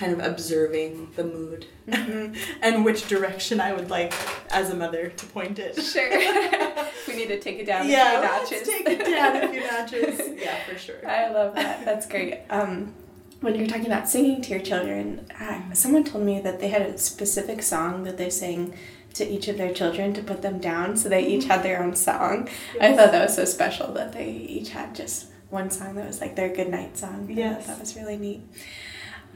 kind 0.00 0.12
of 0.12 0.20
observing 0.32 0.92
the 1.16 1.24
mood 1.24 1.66
and 2.66 2.84
which 2.86 3.06
direction 3.14 3.60
i 3.60 3.70
would 3.76 3.90
like 3.90 4.12
as 4.50 4.70
a 4.70 4.74
mother 4.74 5.10
to 5.20 5.26
point 5.26 5.58
it 5.58 5.74
Sure. 5.92 6.08
we 7.08 7.16
need 7.16 7.28
to 7.28 7.38
take 7.46 7.58
it 7.58 7.66
down 7.66 7.82
yeah, 7.88 8.08
a 8.08 8.20
few 8.20 8.20
let's 8.30 8.50
notches. 8.50 8.68
take 8.68 8.88
it 8.88 9.04
down 9.04 9.36
a 9.36 9.48
few 9.52 9.64
notches. 9.74 10.16
Yeah, 10.44 10.56
for 10.66 10.78
sure. 10.78 11.06
I 11.06 11.28
love 11.30 11.54
that. 11.54 11.84
That's 11.84 12.06
great. 12.06 12.40
Um, 12.48 12.94
when 13.40 13.54
you're 13.56 13.66
talking 13.66 13.86
about 13.86 14.08
singing 14.08 14.40
to 14.42 14.50
your 14.54 14.60
children, 14.70 15.26
uh, 15.38 15.72
someone 15.74 16.04
told 16.04 16.24
me 16.24 16.40
that 16.40 16.60
they 16.60 16.68
had 16.68 16.82
a 16.82 16.96
specific 16.98 17.62
song 17.62 18.04
that 18.04 18.16
they 18.16 18.30
sang 18.30 18.74
to 19.14 19.22
each 19.34 19.48
of 19.48 19.56
their 19.58 19.72
children 19.74 20.12
to 20.14 20.22
put 20.22 20.40
them 20.42 20.58
down, 20.60 20.96
so 20.96 21.08
they 21.08 21.26
each 21.26 21.44
had 21.46 21.62
their 21.62 21.82
own 21.82 21.94
song. 21.96 22.48
I 22.80 22.94
thought 22.96 23.12
that 23.12 23.22
was 23.26 23.34
so 23.36 23.44
special 23.44 23.92
that 23.94 24.12
they 24.12 24.30
each 24.30 24.70
had 24.70 24.94
just 24.94 25.26
one 25.50 25.70
song 25.70 25.96
that 25.96 26.06
was 26.06 26.20
like 26.20 26.36
their 26.36 26.48
good 26.54 26.68
night 26.68 26.96
song. 26.96 27.26
I 27.28 27.32
Yes. 27.32 27.66
that 27.66 27.80
was 27.80 27.96
really 27.96 28.16
neat. 28.16 28.42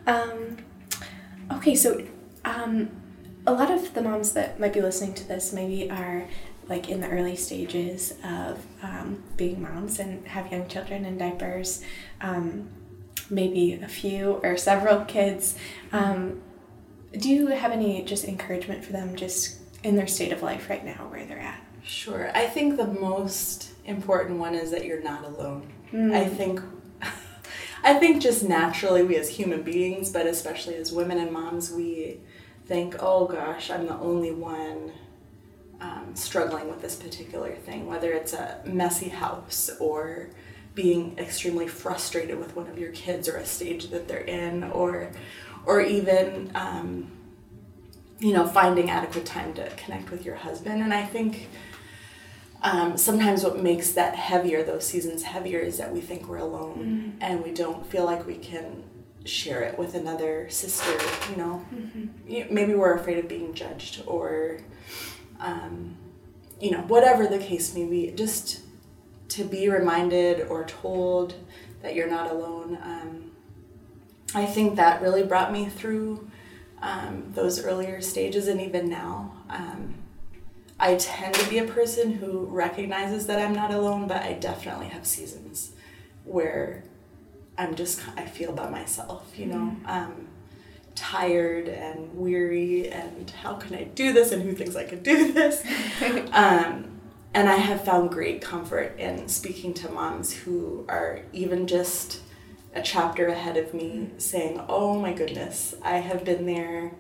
Um, 0.07 0.59
okay, 1.53 1.75
so 1.75 2.03
um, 2.45 2.91
a 3.47 3.53
lot 3.53 3.71
of 3.71 3.95
the 3.95 4.03
moms 4.03 4.33
that 4.33 4.59
might 4.59 4.73
be 4.73 4.81
listening 4.81 5.15
to 5.15 5.29
this 5.29 5.53
maybe 5.53 5.91
are 5.91 6.27
like 6.69 6.89
in 6.89 7.01
the 7.01 7.09
early 7.09 7.37
stages 7.37 8.15
of 8.25 8.65
um, 8.83 9.23
being 9.37 9.61
moms 9.61 9.99
and 9.99 10.27
have 10.29 10.51
young 10.51 10.67
children 10.67 11.05
in 11.05 11.19
diapers, 11.19 11.83
um, 12.21 12.69
maybe 13.29 13.75
a 13.75 13.89
few 13.89 14.41
or 14.43 14.57
several 14.57 15.05
kids. 15.05 15.57
Um, 15.93 16.41
do 17.13 17.29
you 17.29 17.49
have 17.49 17.71
any 17.71 18.03
just 18.03 18.25
encouragement 18.25 18.85
for 18.85 18.93
them 18.93 19.15
just 19.15 19.59
in 19.83 19.97
their 19.97 20.07
state 20.07 20.33
of 20.33 20.43
life 20.43 20.71
right 20.71 20.85
now 20.85 21.07
where 21.11 21.25
they're 21.27 21.39
at? 21.39 21.61
Sure. 21.85 22.31
I 22.35 22.47
think 22.47 22.77
the 22.77 22.87
most 22.87 23.73
important 23.85 24.39
one 24.39 24.55
is 24.55 24.71
that 24.71 24.87
you're 24.87 25.03
not 25.03 25.25
alone. 25.25 25.71
Hmm. 25.91 26.13
I 26.13 26.25
think 26.25 26.61
I 27.85 27.93
think 27.95 28.23
just 28.23 28.43
naturally 28.43 29.03
we 29.03 29.17
as 29.17 29.29
human 29.29 29.63
beings, 29.63 30.11
but 30.11 30.27
especially 30.27 30.77
as 30.77 30.91
women 30.91 31.19
and 31.19 31.31
moms, 31.31 31.71
we 31.71 32.19
think, 32.65 32.97
"Oh 32.99 33.27
gosh, 33.27 33.71
I'm 33.71 33.87
the 33.87 33.99
only 33.99 34.33
one 34.33 34.93
um, 35.83 36.13
struggling 36.15 36.69
with 36.69 36.81
this 36.81 36.97
particular 36.97 37.53
thing, 37.55 37.87
whether 37.87 38.11
it's 38.13 38.33
a 38.33 38.61
messy 38.65 39.11
house 39.11 39.71
or 39.79 40.31
being 40.75 41.17
extremely 41.19 41.69
frustrated 41.69 42.39
with 42.39 42.57
one 42.57 42.69
of 42.69 42.79
your 42.79 42.91
kids 42.93 43.29
or 43.29 43.37
a 43.37 43.45
stage 43.45 43.91
that 43.91 44.09
they're 44.09 44.19
in, 44.21 44.65
or 44.65 45.11
or 45.67 45.83
even 45.83 46.51
um, 46.55 47.11
you 48.19 48.33
know 48.33 48.47
finding 48.47 48.89
adequate 48.89 49.27
time 49.27 49.53
to 49.55 49.69
connect 49.77 50.11
with 50.11 50.25
your 50.25 50.37
husband. 50.37 50.83
And 50.83 50.95
I 50.95 51.05
think 51.05 51.49
um, 52.65 52.97
sometimes 52.97 53.45
what 53.45 53.63
makes 53.63 53.93
that 53.93 54.15
heavier, 54.17 54.63
those 54.65 54.85
seasons 54.87 55.23
heavier, 55.23 55.61
is 55.61 55.79
that 55.79 55.93
we 55.93 56.01
think 56.01 56.27
we're 56.29 56.39
alone 56.39 56.79
and 57.21 57.45
we 57.45 57.53
don't 57.53 57.87
feel 57.87 58.05
like 58.05 58.27
we 58.27 58.37
can 58.37 58.83
share 59.25 59.63
it 59.63 59.79
with 59.79 59.95
another 59.95 60.49
sister. 60.51 60.91
You 61.31 61.37
know, 61.37 61.65
You- 62.27 62.47
maybe 62.51 62.75
we're 62.75 62.95
afraid 62.95 63.19
of 63.19 63.29
being 63.29 63.55
judged 63.55 64.03
or, 64.07 64.59
um, 65.41 65.97
you 66.61 66.71
know, 66.71 66.81
whatever 66.89 67.27
the 67.27 67.39
case 67.39 67.75
may 67.75 67.85
be. 67.85 68.11
Just 68.11 68.61
to 69.31 69.45
be 69.45 69.69
reminded 69.69 70.47
or 70.49 70.65
told 70.65 71.35
that 71.83 71.95
you're 71.95 72.09
not 72.11 72.31
alone. 72.31 72.79
Um, 72.83 73.31
I 74.35 74.47
think 74.47 74.77
that 74.77 75.01
really 75.03 75.23
brought 75.23 75.53
me 75.53 75.67
through 75.67 76.29
um, 76.83 77.31
those 77.35 77.65
earlier 77.65 78.01
stages, 78.03 78.47
and 78.47 78.61
even 78.61 78.91
now. 78.91 79.33
I 80.79 80.97
tend 80.97 81.35
to 81.35 81.49
be 81.49 81.59
a 81.59 81.65
person 81.65 82.15
who 82.15 82.47
recognizes 82.47 83.27
that 83.27 83.39
I'm 83.39 83.55
not 83.55 83.73
alone, 83.73 84.09
but 84.09 84.23
I 84.23 84.33
definitely 84.35 84.89
have 84.89 85.07
seasons 85.07 85.73
where 86.25 86.85
I'm 87.57 87.75
just 87.75 88.03
I 88.17 88.27
feel 88.27 88.53
by 88.53 88.69
myself, 88.69 89.33
you 89.37 89.47
know, 89.47 89.77
um, 89.87 90.29
tired 90.95 91.69
and 91.69 92.15
weary, 92.15 92.89
and 92.89 93.31
how 93.31 93.55
can 93.55 93.77
I 93.77 93.85
do 93.85 94.13
this, 94.13 94.33
and 94.33 94.43
who 94.43 94.55
thinks 94.55 94.75
I 94.75 94.85
can 94.85 95.03
do 95.03 95.33
this? 95.33 95.63
um, 96.33 97.01
and 97.33 97.49
I 97.49 97.57
have 97.57 97.85
found 97.85 98.11
great 98.11 98.41
comfort 98.43 98.99
in 98.99 99.29
speaking 99.29 99.75
to 99.75 99.91
moms 99.91 100.33
who 100.33 100.85
are 100.89 101.21
even 101.33 101.67
just 101.67 102.21
a 102.75 102.83
chapter 102.83 103.29
ahead 103.29 103.57
of 103.57 103.73
me, 103.75 104.11
saying, 104.19 104.61
"Oh 104.69 104.99
my 104.99 105.13
goodness, 105.13 105.75
I 105.83 105.99
have 105.99 106.25
been 106.25 106.47
there." 106.47 106.93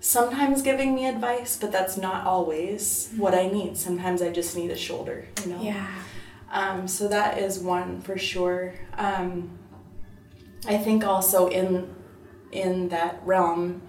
Sometimes 0.00 0.62
giving 0.62 0.94
me 0.94 1.06
advice, 1.06 1.56
but 1.56 1.70
that's 1.70 1.96
not 1.96 2.26
always 2.26 3.10
what 3.16 3.34
I 3.34 3.46
need. 3.48 3.76
Sometimes 3.76 4.22
I 4.22 4.30
just 4.30 4.56
need 4.56 4.70
a 4.70 4.76
shoulder, 4.76 5.26
you 5.44 5.52
know. 5.52 5.62
Yeah. 5.62 5.86
Um, 6.50 6.88
so 6.88 7.06
that 7.08 7.38
is 7.38 7.58
one 7.60 8.00
for 8.00 8.18
sure. 8.18 8.74
Um, 8.96 9.58
I 10.66 10.78
think 10.78 11.04
also 11.04 11.48
in 11.48 11.94
in 12.50 12.88
that 12.88 13.20
realm 13.24 13.82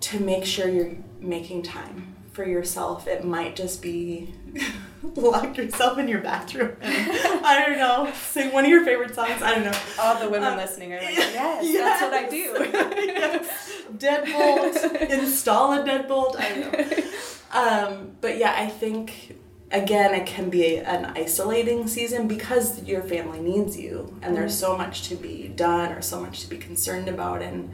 to 0.00 0.20
make 0.20 0.44
sure 0.44 0.68
you're 0.68 0.96
making 1.18 1.62
time 1.62 2.14
for 2.32 2.44
yourself. 2.44 3.06
It 3.06 3.24
might 3.24 3.56
just 3.56 3.80
be 3.80 4.34
lock 5.16 5.56
yourself 5.56 5.98
in 5.98 6.08
your 6.08 6.20
bathroom 6.20 6.76
and 6.80 7.10
I 7.44 7.64
don't 7.66 7.78
know, 7.78 8.12
sing 8.12 8.52
one 8.52 8.64
of 8.64 8.70
your 8.70 8.84
favorite 8.84 9.14
songs. 9.14 9.42
I 9.42 9.54
don't 9.54 9.64
know. 9.64 9.78
All 9.98 10.18
the 10.20 10.28
women 10.28 10.52
Uh, 10.52 10.56
listening 10.56 10.92
are 10.92 11.00
like, 11.00 11.14
yes, 11.14 11.72
that's 11.72 12.02
what 12.02 12.14
I 12.14 12.28
do. 12.28 12.36
yes. 13.06 13.82
Deadbolt, 13.96 15.10
install 15.10 15.72
a 15.72 15.84
deadbolt. 15.84 16.36
I 16.38 16.48
don't 16.60 16.72
know. 16.72 17.04
Um, 17.52 18.12
but 18.20 18.36
yeah, 18.38 18.54
I 18.56 18.66
think 18.68 19.36
again 19.72 20.14
it 20.14 20.26
can 20.26 20.50
be 20.50 20.76
an 20.78 21.06
isolating 21.16 21.86
season 21.86 22.26
because 22.28 22.82
your 22.82 23.02
family 23.02 23.40
needs 23.40 23.78
you 23.78 24.18
and 24.20 24.34
there's 24.36 24.56
so 24.58 24.76
much 24.76 25.08
to 25.08 25.14
be 25.14 25.48
done 25.48 25.92
or 25.92 26.02
so 26.02 26.20
much 26.20 26.40
to 26.40 26.48
be 26.48 26.58
concerned 26.58 27.08
about 27.08 27.40
and 27.40 27.70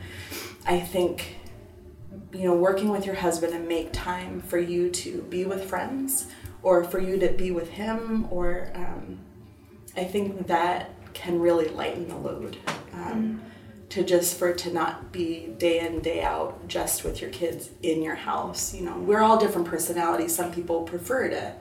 I 0.66 0.78
think 0.80 1.36
you 2.32 2.44
know 2.44 2.54
working 2.54 2.90
with 2.90 3.06
your 3.06 3.14
husband 3.14 3.54
and 3.54 3.66
make 3.66 3.92
time 3.94 4.42
for 4.42 4.58
you 4.58 4.90
to 4.90 5.22
be 5.22 5.46
with 5.46 5.64
friends 5.64 6.26
or 6.66 6.82
for 6.82 6.98
you 6.98 7.16
to 7.24 7.28
be 7.42 7.50
with 7.52 7.70
him 7.70 8.26
or 8.30 8.72
um, 8.74 9.18
I 9.96 10.04
think 10.04 10.48
that 10.48 10.90
can 11.14 11.38
really 11.40 11.68
lighten 11.68 12.08
the 12.08 12.16
load. 12.16 12.58
Um, 12.92 13.40
To 13.90 14.02
just 14.02 14.36
for 14.38 14.52
to 14.52 14.72
not 14.72 15.12
be 15.12 15.28
day 15.58 15.78
in 15.86 16.00
day 16.00 16.20
out 16.20 16.66
just 16.66 17.04
with 17.04 17.20
your 17.22 17.30
kids 17.30 17.70
in 17.82 18.02
your 18.02 18.16
house. 18.16 18.74
You 18.76 18.82
know, 18.86 18.98
we're 19.08 19.22
all 19.26 19.38
different 19.38 19.68
personalities. 19.68 20.34
Some 20.34 20.50
people 20.50 20.82
prefer 20.82 21.28
to 21.30 21.52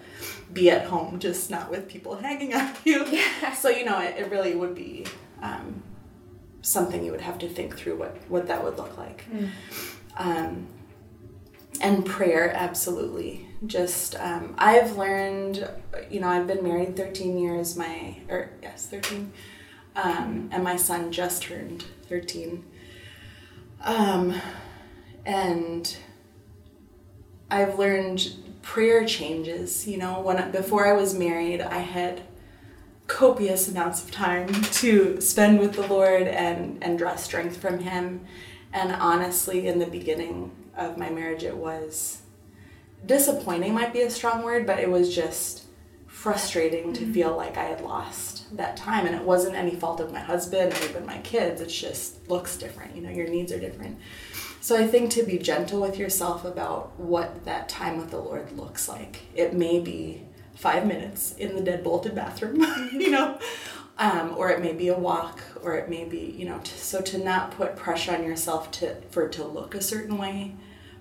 be 0.52 0.72
at 0.72 0.88
home, 0.88 1.20
just 1.20 1.52
not 1.52 1.70
with 1.70 1.88
people 1.88 2.16
hanging 2.16 2.52
out 2.54 2.74
with 2.74 2.86
you. 2.88 3.06
Yeah. 3.06 3.54
So 3.54 3.70
you 3.70 3.86
know, 3.86 4.00
it, 4.02 4.16
it 4.18 4.32
really 4.32 4.56
would 4.56 4.74
be 4.74 5.06
um, 5.44 5.84
something 6.64 7.06
you 7.06 7.12
would 7.12 7.22
have 7.30 7.38
to 7.40 7.48
think 7.48 7.78
through 7.78 7.98
what 8.02 8.18
what 8.28 8.48
that 8.48 8.64
would 8.64 8.78
look 8.78 8.98
like. 8.98 9.20
Um, 10.18 10.68
and 11.80 12.04
prayer, 12.06 12.52
absolutely. 12.56 13.45
Just 13.66 14.16
um, 14.20 14.56
I've 14.58 14.98
learned, 14.98 15.68
you 16.10 16.20
know, 16.20 16.28
I've 16.28 16.48
been 16.48 16.64
married 16.64 16.96
13 16.96 17.38
years. 17.38 17.78
My 17.78 18.18
or 18.30 18.50
yes, 18.62 18.88
13, 18.88 19.32
um, 19.96 20.50
and 20.52 20.64
my 20.64 20.76
son 20.76 21.12
just 21.12 21.44
turned 21.44 21.86
13. 22.10 22.64
Um, 23.82 24.40
and 25.26 25.98
I've 27.50 27.80
learned 27.80 28.36
prayer 28.62 29.06
changes. 29.06 29.88
You 29.88 29.98
know, 29.98 30.22
when 30.22 30.52
before 30.52 30.88
I 30.88 30.94
was 30.94 31.14
married, 31.14 31.62
I 31.62 31.80
had 31.80 32.24
copious 33.08 33.68
amounts 33.68 34.04
of 34.04 34.12
time 34.12 34.48
to 34.50 35.22
spend 35.22 35.60
with 35.60 35.74
the 35.74 35.88
Lord 35.88 36.28
and 36.28 36.84
and 36.84 36.98
draw 36.98 37.16
strength 37.16 37.58
from 37.58 37.80
Him. 37.80 38.26
And 38.74 38.92
honestly, 38.92 39.68
in 39.68 39.80
the 39.80 39.86
beginning 39.86 40.52
of 40.76 40.98
my 40.98 41.10
marriage, 41.10 41.44
it 41.44 41.56
was 41.56 42.22
disappointing. 43.06 43.74
Might 43.74 43.94
be 43.94 44.02
a 44.02 44.10
strong 44.10 44.44
word, 44.44 44.66
but 44.66 44.80
it 44.80 44.90
was 44.90 45.14
just 45.14 45.64
frustrating 46.08 46.94
to 46.94 47.12
feel 47.12 47.36
like 47.36 47.58
I 47.58 47.66
had 47.66 47.82
lost 47.82 48.58
that 48.58 48.78
time. 48.78 49.06
And 49.06 49.16
it 49.16 49.22
wasn't 49.22 49.56
any 49.56 49.76
fault 49.76 50.00
of 50.00 50.12
my 50.12 50.20
husband 50.20 50.74
or 50.74 50.84
even 50.86 51.06
my 51.06 51.20
kids. 51.20 51.62
It 51.62 51.68
just 51.68 52.28
looks 52.30 52.58
different. 52.58 52.96
You 52.96 53.04
know, 53.04 53.12
your 53.12 53.28
needs 53.28 53.52
are 53.52 53.60
different. 53.60 54.00
So 54.60 54.76
I 54.76 54.88
think 54.88 55.12
to 55.12 55.22
be 55.22 55.38
gentle 55.38 55.80
with 55.80 56.00
yourself 56.00 56.44
about 56.44 57.00
what 57.00 57.46
that 57.46 57.70
time 57.70 57.98
with 57.98 58.10
the 58.10 58.18
Lord 58.18 58.52
looks 58.58 58.90
like. 58.90 59.22
It 59.36 59.54
may 59.54 59.80
be 59.80 60.24
five 60.56 60.88
minutes 60.88 61.36
in 61.36 61.56
the 61.56 61.62
dead 61.62 61.84
bolted 61.84 62.16
bathroom, 62.16 62.62
you 62.92 63.12
know, 63.12 63.38
um, 64.00 64.34
or 64.36 64.50
it 64.50 64.62
may 64.62 64.74
be 64.74 64.88
a 64.88 64.98
walk, 64.98 65.42
or 65.62 65.76
it 65.76 65.88
may 65.90 66.06
be, 66.06 66.34
you 66.36 66.46
know, 66.46 66.58
to, 66.58 66.78
so 66.80 67.02
to 67.02 67.20
not 67.20 67.52
put 67.52 67.76
pressure 67.76 68.16
on 68.16 68.24
yourself 68.24 68.72
to 68.72 68.96
for 69.12 69.28
it 69.28 69.34
to 69.34 69.46
look 69.46 69.76
a 69.76 69.82
certain 69.82 70.18
way, 70.18 70.56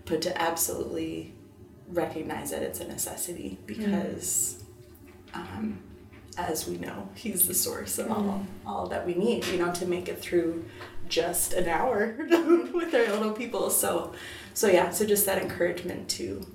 but 0.05 0.21
to 0.21 0.39
absolutely 0.43 1.33
recognize 1.89 2.51
that 2.51 2.63
it's 2.63 2.81
a 2.81 2.89
necessity 2.89 3.59
because, 3.67 4.63
mm. 5.33 5.41
um, 5.41 5.79
as 6.37 6.69
we 6.69 6.79
know, 6.79 7.09
He's 7.15 7.47
the 7.47 7.55
source 7.55 7.99
of 7.99 8.09
mm. 8.09 8.13
all 8.13 8.47
all 8.67 8.87
that 8.89 9.07
we 9.07 9.15
need, 9.15 9.47
you 9.47 9.59
know, 9.59 9.73
to 9.73 9.87
make 9.87 10.09
it 10.09 10.19
through 10.19 10.65
just 11.09 11.53
an 11.53 11.69
hour 11.69 12.17
with 12.19 12.95
our 12.95 13.07
little 13.09 13.33
people. 13.33 13.71
So, 13.71 14.15
so 14.55 14.69
yeah, 14.69 14.91
so 14.91 15.05
just 15.05 15.27
that 15.27 15.43
encouragement 15.43 16.09
to 16.11 16.47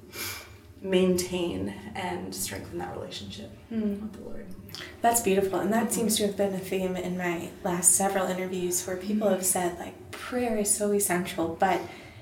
maintain 0.82 1.74
and 1.96 2.34
strengthen 2.34 2.78
that 2.80 2.96
relationship 2.96 3.52
mm. 3.72 4.02
with 4.02 4.14
the 4.14 4.22
Lord. 4.22 4.46
That's 5.02 5.22
beautiful. 5.22 5.60
And 5.60 5.74
that 5.74 5.86
mm-hmm. 5.86 5.94
seems 5.94 6.18
to 6.18 6.28
have 6.28 6.38
been 6.38 6.54
a 6.54 6.60
theme 6.60 6.96
in 6.96 7.18
my 7.18 7.50
last 7.64 7.96
several 7.96 8.28
interviews 8.28 8.86
where 8.86 8.98
people 8.98 9.28
mm-hmm. 9.28 9.36
have 9.36 9.46
said, 9.46 9.78
like, 9.80 10.12
prayer 10.12 10.58
is 10.58 10.74
so 10.74 10.92
essential, 10.92 11.58
but 11.60 11.82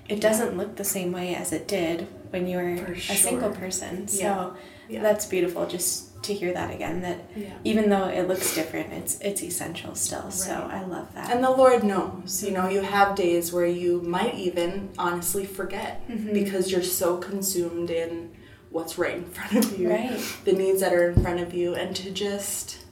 it 0.10 0.22
doesn't 0.22 0.58
look 0.58 0.76
the 0.76 0.84
same 0.84 1.12
way 1.12 1.36
as 1.36 1.52
it 1.52 1.68
did 1.68 2.08
when 2.30 2.48
you 2.48 2.58
were 2.58 2.96
sure. 2.96 3.16
a 3.16 3.18
single 3.18 3.52
person. 3.52 4.08
So 4.08 4.22
yeah. 4.22 4.52
Yeah. 4.90 5.02
that's 5.02 5.26
beautiful 5.26 5.68
just 5.68 6.08
to 6.24 6.34
hear 6.34 6.54
that 6.54 6.74
again 6.74 7.02
that 7.02 7.30
yeah. 7.36 7.54
even 7.64 7.90
though 7.90 8.08
it 8.08 8.28
looks 8.28 8.56
different, 8.56 8.94
it's 8.94 9.20
it's 9.22 9.44
essential 9.44 9.96
still. 9.96 10.24
Right. 10.24 10.34
So 10.34 10.70
I 10.72 10.84
love 10.84 11.14
that. 11.14 11.32
And 11.32 11.44
the 11.44 11.52
Lord 11.52 11.84
knows. 11.84 12.44
You 12.44 12.52
know, 12.52 12.70
you 12.70 12.82
have 12.82 13.16
days 13.16 13.52
where 13.52 13.66
you 13.66 14.02
might 14.02 14.36
even 14.36 14.90
honestly 14.98 15.46
forget 15.46 16.08
mm-hmm. 16.08 16.34
because 16.34 16.72
you're 16.72 16.84
so 16.84 17.18
consumed 17.18 17.90
in 17.90 18.32
what's 18.70 18.98
right 18.98 19.16
in 19.16 19.26
front 19.26 19.66
of 19.66 19.80
you, 19.80 19.90
right. 19.90 20.20
the 20.44 20.54
needs 20.54 20.82
that 20.82 20.94
are 20.94 21.10
in 21.10 21.22
front 21.22 21.40
of 21.40 21.54
you, 21.54 21.76
and 21.76 21.96
to 21.96 22.12
just 22.12 22.86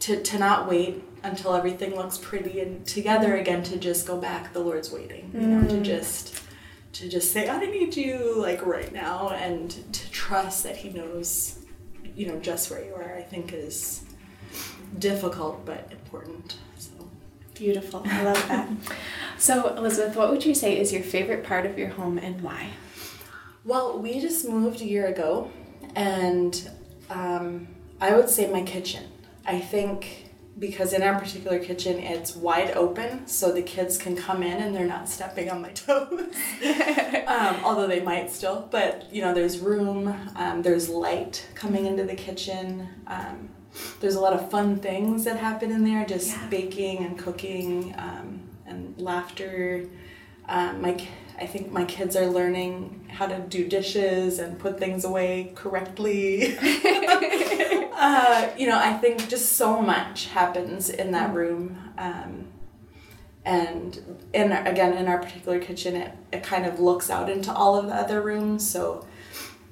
to 0.00 0.22
to 0.22 0.38
not 0.38 0.68
wait 0.68 1.02
until 1.22 1.54
everything 1.54 1.94
looks 1.94 2.18
pretty 2.18 2.60
and 2.60 2.86
together 2.86 3.36
again 3.36 3.62
to 3.64 3.76
just 3.76 4.06
go 4.06 4.16
back. 4.16 4.52
The 4.52 4.60
lord's 4.60 4.90
waiting 4.90 5.30
you 5.34 5.46
know 5.46 5.68
to 5.68 5.74
mm. 5.76 5.82
just 5.82 6.42
to 6.92 7.08
just 7.08 7.32
say 7.32 7.48
i 7.48 7.58
need 7.58 7.94
you 7.94 8.34
like 8.38 8.64
right 8.64 8.92
now 8.92 9.28
and 9.28 9.70
to 9.92 10.10
trust 10.10 10.62
that 10.62 10.76
he 10.76 10.88
knows 10.90 11.58
you 12.14 12.26
know 12.26 12.38
just 12.40 12.70
where 12.70 12.82
you 12.82 12.94
are 12.94 13.14
i 13.16 13.22
think 13.22 13.52
is 13.52 14.04
difficult 14.98 15.64
but 15.64 15.88
important 15.90 16.58
so. 16.78 16.90
Beautiful. 17.54 18.02
I 18.04 18.22
love 18.22 18.48
that. 18.48 18.68
So 19.38 19.74
elizabeth 19.76 20.16
what 20.16 20.30
would 20.30 20.44
you 20.44 20.54
say 20.54 20.78
is 20.78 20.92
your 20.92 21.02
favorite 21.02 21.44
part 21.44 21.64
of 21.66 21.78
your 21.78 21.88
home 21.88 22.18
and 22.18 22.40
why? 22.42 22.70
Well, 23.66 23.98
we 23.98 24.20
just 24.20 24.48
moved 24.48 24.80
a 24.80 24.84
year 24.84 25.06
ago, 25.08 25.50
and 25.96 26.70
um, 27.10 27.66
I 28.00 28.14
would 28.14 28.30
say 28.30 28.48
my 28.48 28.62
kitchen. 28.62 29.04
I 29.44 29.58
think 29.58 30.25
because 30.58 30.92
in 30.92 31.02
our 31.02 31.18
particular 31.18 31.58
kitchen 31.58 31.98
it's 31.98 32.34
wide 32.34 32.70
open, 32.72 33.26
so 33.26 33.52
the 33.52 33.62
kids 33.62 33.98
can 33.98 34.16
come 34.16 34.42
in 34.42 34.62
and 34.62 34.74
they're 34.74 34.86
not 34.86 35.08
stepping 35.08 35.50
on 35.50 35.60
my 35.60 35.70
toes. 35.72 36.10
um, 37.26 37.56
although 37.64 37.86
they 37.86 38.00
might 38.00 38.30
still, 38.30 38.68
but 38.70 39.12
you 39.12 39.22
know, 39.22 39.34
there's 39.34 39.58
room, 39.58 40.14
um, 40.36 40.62
there's 40.62 40.88
light 40.88 41.46
coming 41.54 41.86
into 41.86 42.04
the 42.04 42.14
kitchen. 42.14 42.88
Um, 43.06 43.50
there's 44.00 44.14
a 44.14 44.20
lot 44.20 44.32
of 44.32 44.50
fun 44.50 44.76
things 44.76 45.24
that 45.24 45.36
happen 45.36 45.70
in 45.70 45.84
there, 45.84 46.04
just 46.06 46.30
yeah. 46.30 46.48
baking 46.48 47.04
and 47.04 47.18
cooking 47.18 47.94
um, 47.98 48.40
and 48.66 48.98
laughter. 48.98 49.86
Um, 50.48 50.80
my 50.80 51.06
I 51.38 51.46
think 51.46 51.70
my 51.70 51.84
kids 51.84 52.16
are 52.16 52.26
learning 52.26 53.08
how 53.10 53.26
to 53.26 53.38
do 53.38 53.68
dishes 53.68 54.38
and 54.38 54.58
put 54.58 54.78
things 54.78 55.04
away 55.04 55.52
correctly. 55.54 56.56
uh, 56.58 58.48
you 58.56 58.66
know, 58.66 58.78
I 58.78 58.94
think 58.94 59.28
just 59.28 59.52
so 59.52 59.80
much 59.80 60.26
happens 60.28 60.88
in 60.88 61.12
that 61.12 61.34
room. 61.34 61.92
Um, 61.98 62.46
and 63.46 64.18
in 64.34 64.50
again 64.50 64.94
in 64.94 65.06
our 65.06 65.18
particular 65.18 65.60
kitchen 65.60 65.94
it, 65.94 66.12
it 66.32 66.42
kind 66.42 66.66
of 66.66 66.80
looks 66.80 67.08
out 67.08 67.30
into 67.30 67.52
all 67.52 67.76
of 67.76 67.86
the 67.86 67.94
other 67.94 68.20
rooms 68.20 68.68
so 68.68 69.06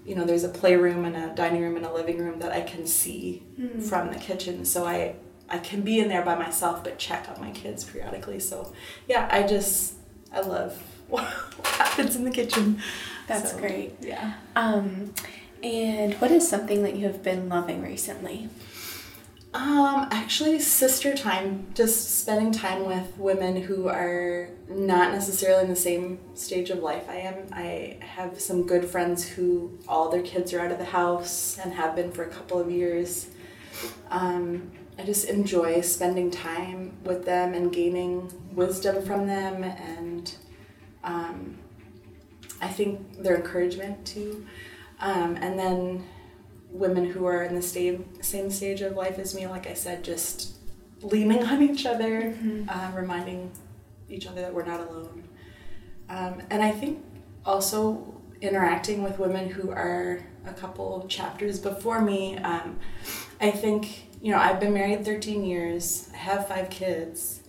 you 0.06 0.14
know 0.14 0.24
there's 0.24 0.44
a 0.44 0.48
playroom 0.48 1.04
and 1.04 1.16
a 1.16 1.34
dining 1.34 1.60
room 1.60 1.76
and 1.76 1.84
a 1.84 1.92
living 1.92 2.18
room 2.18 2.38
that 2.38 2.52
i 2.52 2.60
can 2.60 2.86
see 2.86 3.42
mm-hmm. 3.60 3.80
from 3.80 4.12
the 4.12 4.18
kitchen 4.18 4.64
so 4.64 4.86
i 4.86 5.16
i 5.48 5.58
can 5.58 5.82
be 5.82 5.98
in 5.98 6.08
there 6.08 6.24
by 6.24 6.36
myself 6.36 6.84
but 6.84 6.98
check 6.98 7.28
on 7.28 7.40
my 7.40 7.50
kids 7.50 7.82
periodically 7.82 8.38
so 8.38 8.72
yeah 9.08 9.28
i 9.32 9.42
just 9.42 9.94
i 10.32 10.40
love 10.40 10.80
what 11.56 11.66
happens 11.66 12.16
in 12.16 12.24
the 12.24 12.30
kitchen. 12.30 12.80
That's 13.26 13.52
so, 13.52 13.58
great. 13.58 13.94
Yeah. 14.00 14.34
Um, 14.56 15.14
and 15.62 16.14
what 16.14 16.30
is 16.30 16.48
something 16.48 16.82
that 16.82 16.96
you 16.96 17.06
have 17.06 17.22
been 17.22 17.48
loving 17.48 17.82
recently? 17.82 18.48
Um, 19.54 20.08
actually, 20.10 20.58
sister 20.58 21.16
time, 21.16 21.68
just 21.74 22.18
spending 22.20 22.50
time 22.50 22.86
with 22.86 23.16
women 23.16 23.62
who 23.62 23.86
are 23.86 24.48
not 24.68 25.12
necessarily 25.12 25.62
in 25.62 25.70
the 25.70 25.76
same 25.76 26.18
stage 26.34 26.70
of 26.70 26.80
life 26.80 27.08
I 27.08 27.18
am. 27.18 27.46
I 27.52 27.98
have 28.00 28.40
some 28.40 28.66
good 28.66 28.84
friends 28.84 29.24
who 29.24 29.78
all 29.86 30.10
their 30.10 30.22
kids 30.22 30.52
are 30.52 30.60
out 30.60 30.72
of 30.72 30.78
the 30.78 30.84
house 30.84 31.56
and 31.56 31.72
have 31.72 31.94
been 31.94 32.10
for 32.10 32.24
a 32.24 32.28
couple 32.28 32.58
of 32.58 32.68
years. 32.68 33.28
Um, 34.10 34.72
I 34.98 35.04
just 35.04 35.28
enjoy 35.28 35.80
spending 35.82 36.32
time 36.32 36.96
with 37.04 37.24
them 37.24 37.54
and 37.54 37.72
gaining 37.72 38.32
wisdom 38.52 39.04
from 39.04 39.28
them 39.28 39.62
and 39.62 40.34
um, 41.04 41.58
I 42.60 42.68
think 42.68 43.22
their 43.22 43.36
encouragement 43.36 44.06
too. 44.06 44.46
Um, 45.00 45.36
and 45.36 45.58
then 45.58 46.04
women 46.70 47.04
who 47.04 47.26
are 47.26 47.44
in 47.44 47.54
the 47.54 47.62
same 47.62 48.20
same 48.22 48.50
stage 48.50 48.80
of 48.80 48.96
life 48.96 49.18
as 49.18 49.34
me, 49.34 49.46
like 49.46 49.66
I 49.66 49.74
said, 49.74 50.02
just 50.02 50.56
leaning 51.02 51.44
on 51.44 51.62
each 51.62 51.86
other, 51.86 52.22
mm-hmm. 52.22 52.68
uh, 52.68 52.90
reminding 52.94 53.52
each 54.08 54.26
other 54.26 54.40
that 54.40 54.52
we're 54.54 54.64
not 54.64 54.80
alone. 54.80 55.28
Um, 56.08 56.42
and 56.50 56.62
I 56.62 56.70
think 56.70 57.04
also 57.44 58.14
interacting 58.40 59.02
with 59.02 59.18
women 59.18 59.48
who 59.48 59.70
are 59.70 60.24
a 60.46 60.52
couple 60.52 61.06
chapters 61.08 61.58
before 61.58 62.00
me. 62.00 62.36
Um, 62.38 62.78
I 63.40 63.50
think 63.50 64.08
you 64.20 64.32
know 64.32 64.38
I've 64.38 64.60
been 64.60 64.74
married 64.74 65.04
13 65.04 65.44
years. 65.44 66.08
I 66.12 66.16
have 66.16 66.48
five 66.48 66.70
kids, 66.70 67.42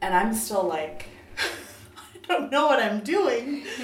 and 0.00 0.14
I'm 0.14 0.34
still 0.34 0.64
like 0.64 1.06
don't 2.28 2.50
know 2.50 2.66
what 2.66 2.82
I'm 2.82 3.00
doing. 3.00 3.64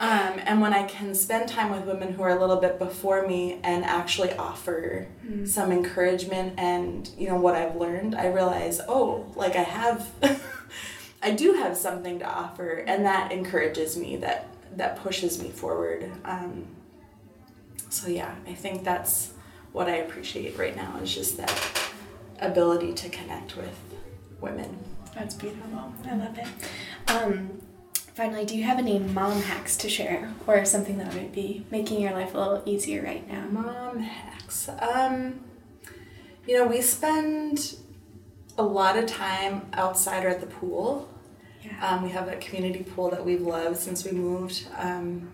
Um, 0.00 0.40
and 0.44 0.60
when 0.60 0.74
I 0.74 0.82
can 0.82 1.14
spend 1.14 1.48
time 1.48 1.70
with 1.70 1.84
women 1.84 2.12
who 2.12 2.22
are 2.24 2.36
a 2.36 2.38
little 2.38 2.56
bit 2.56 2.80
before 2.80 3.26
me 3.26 3.60
and 3.62 3.84
actually 3.84 4.32
offer 4.32 5.06
mm. 5.24 5.46
some 5.46 5.70
encouragement 5.70 6.58
and 6.58 7.08
you 7.16 7.28
know 7.28 7.36
what 7.36 7.54
I've 7.54 7.76
learned, 7.76 8.16
I 8.16 8.26
realize, 8.26 8.80
oh, 8.88 9.32
like 9.36 9.54
I 9.54 9.62
have, 9.62 10.10
I 11.22 11.30
do 11.30 11.54
have 11.54 11.76
something 11.76 12.18
to 12.18 12.26
offer, 12.26 12.84
and 12.86 13.04
that 13.04 13.30
encourages 13.30 13.96
me. 13.96 14.16
That 14.16 14.48
that 14.76 14.96
pushes 14.96 15.40
me 15.40 15.50
forward. 15.50 16.10
Um, 16.24 16.66
so 17.88 18.08
yeah, 18.08 18.34
I 18.48 18.52
think 18.54 18.82
that's 18.82 19.32
what 19.72 19.88
I 19.88 19.98
appreciate 19.98 20.58
right 20.58 20.74
now 20.74 20.98
is 21.02 21.14
just 21.14 21.36
that 21.36 21.90
ability 22.40 22.94
to 22.94 23.08
connect 23.08 23.56
with 23.56 23.78
women. 24.40 24.76
That's 25.14 25.34
beautiful. 25.34 25.94
I 26.04 26.16
love 26.16 26.36
it. 26.36 26.46
Um, 27.10 27.62
Finally, 28.14 28.44
do 28.44 28.56
you 28.56 28.62
have 28.62 28.78
any 28.78 29.00
mom 29.00 29.42
hacks 29.42 29.76
to 29.76 29.88
share 29.88 30.32
or 30.46 30.64
something 30.64 30.98
that 30.98 31.12
might 31.14 31.32
be 31.32 31.66
making 31.72 32.00
your 32.00 32.12
life 32.12 32.32
a 32.32 32.38
little 32.38 32.62
easier 32.64 33.02
right 33.02 33.28
now? 33.28 33.44
Mom 33.50 33.98
hacks. 33.98 34.68
Um, 34.68 35.40
you 36.46 36.56
know, 36.56 36.64
we 36.64 36.80
spend 36.80 37.74
a 38.56 38.62
lot 38.62 38.96
of 38.96 39.06
time 39.06 39.66
outside 39.72 40.24
or 40.24 40.28
at 40.28 40.40
the 40.40 40.46
pool. 40.46 41.08
Yeah. 41.64 41.84
Um, 41.84 42.04
we 42.04 42.10
have 42.10 42.28
a 42.28 42.36
community 42.36 42.84
pool 42.84 43.10
that 43.10 43.24
we've 43.24 43.40
loved 43.40 43.78
since 43.78 44.04
we 44.04 44.12
moved. 44.12 44.68
Um, 44.78 45.32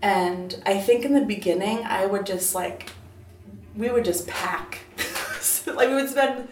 and 0.00 0.62
I 0.64 0.78
think 0.78 1.04
in 1.04 1.12
the 1.12 1.26
beginning, 1.26 1.84
I 1.84 2.06
would 2.06 2.24
just 2.24 2.54
like, 2.54 2.92
we 3.76 3.90
would 3.90 4.06
just 4.06 4.26
pack. 4.26 4.78
like, 5.66 5.90
we 5.90 5.96
would 5.96 6.08
spend 6.08 6.48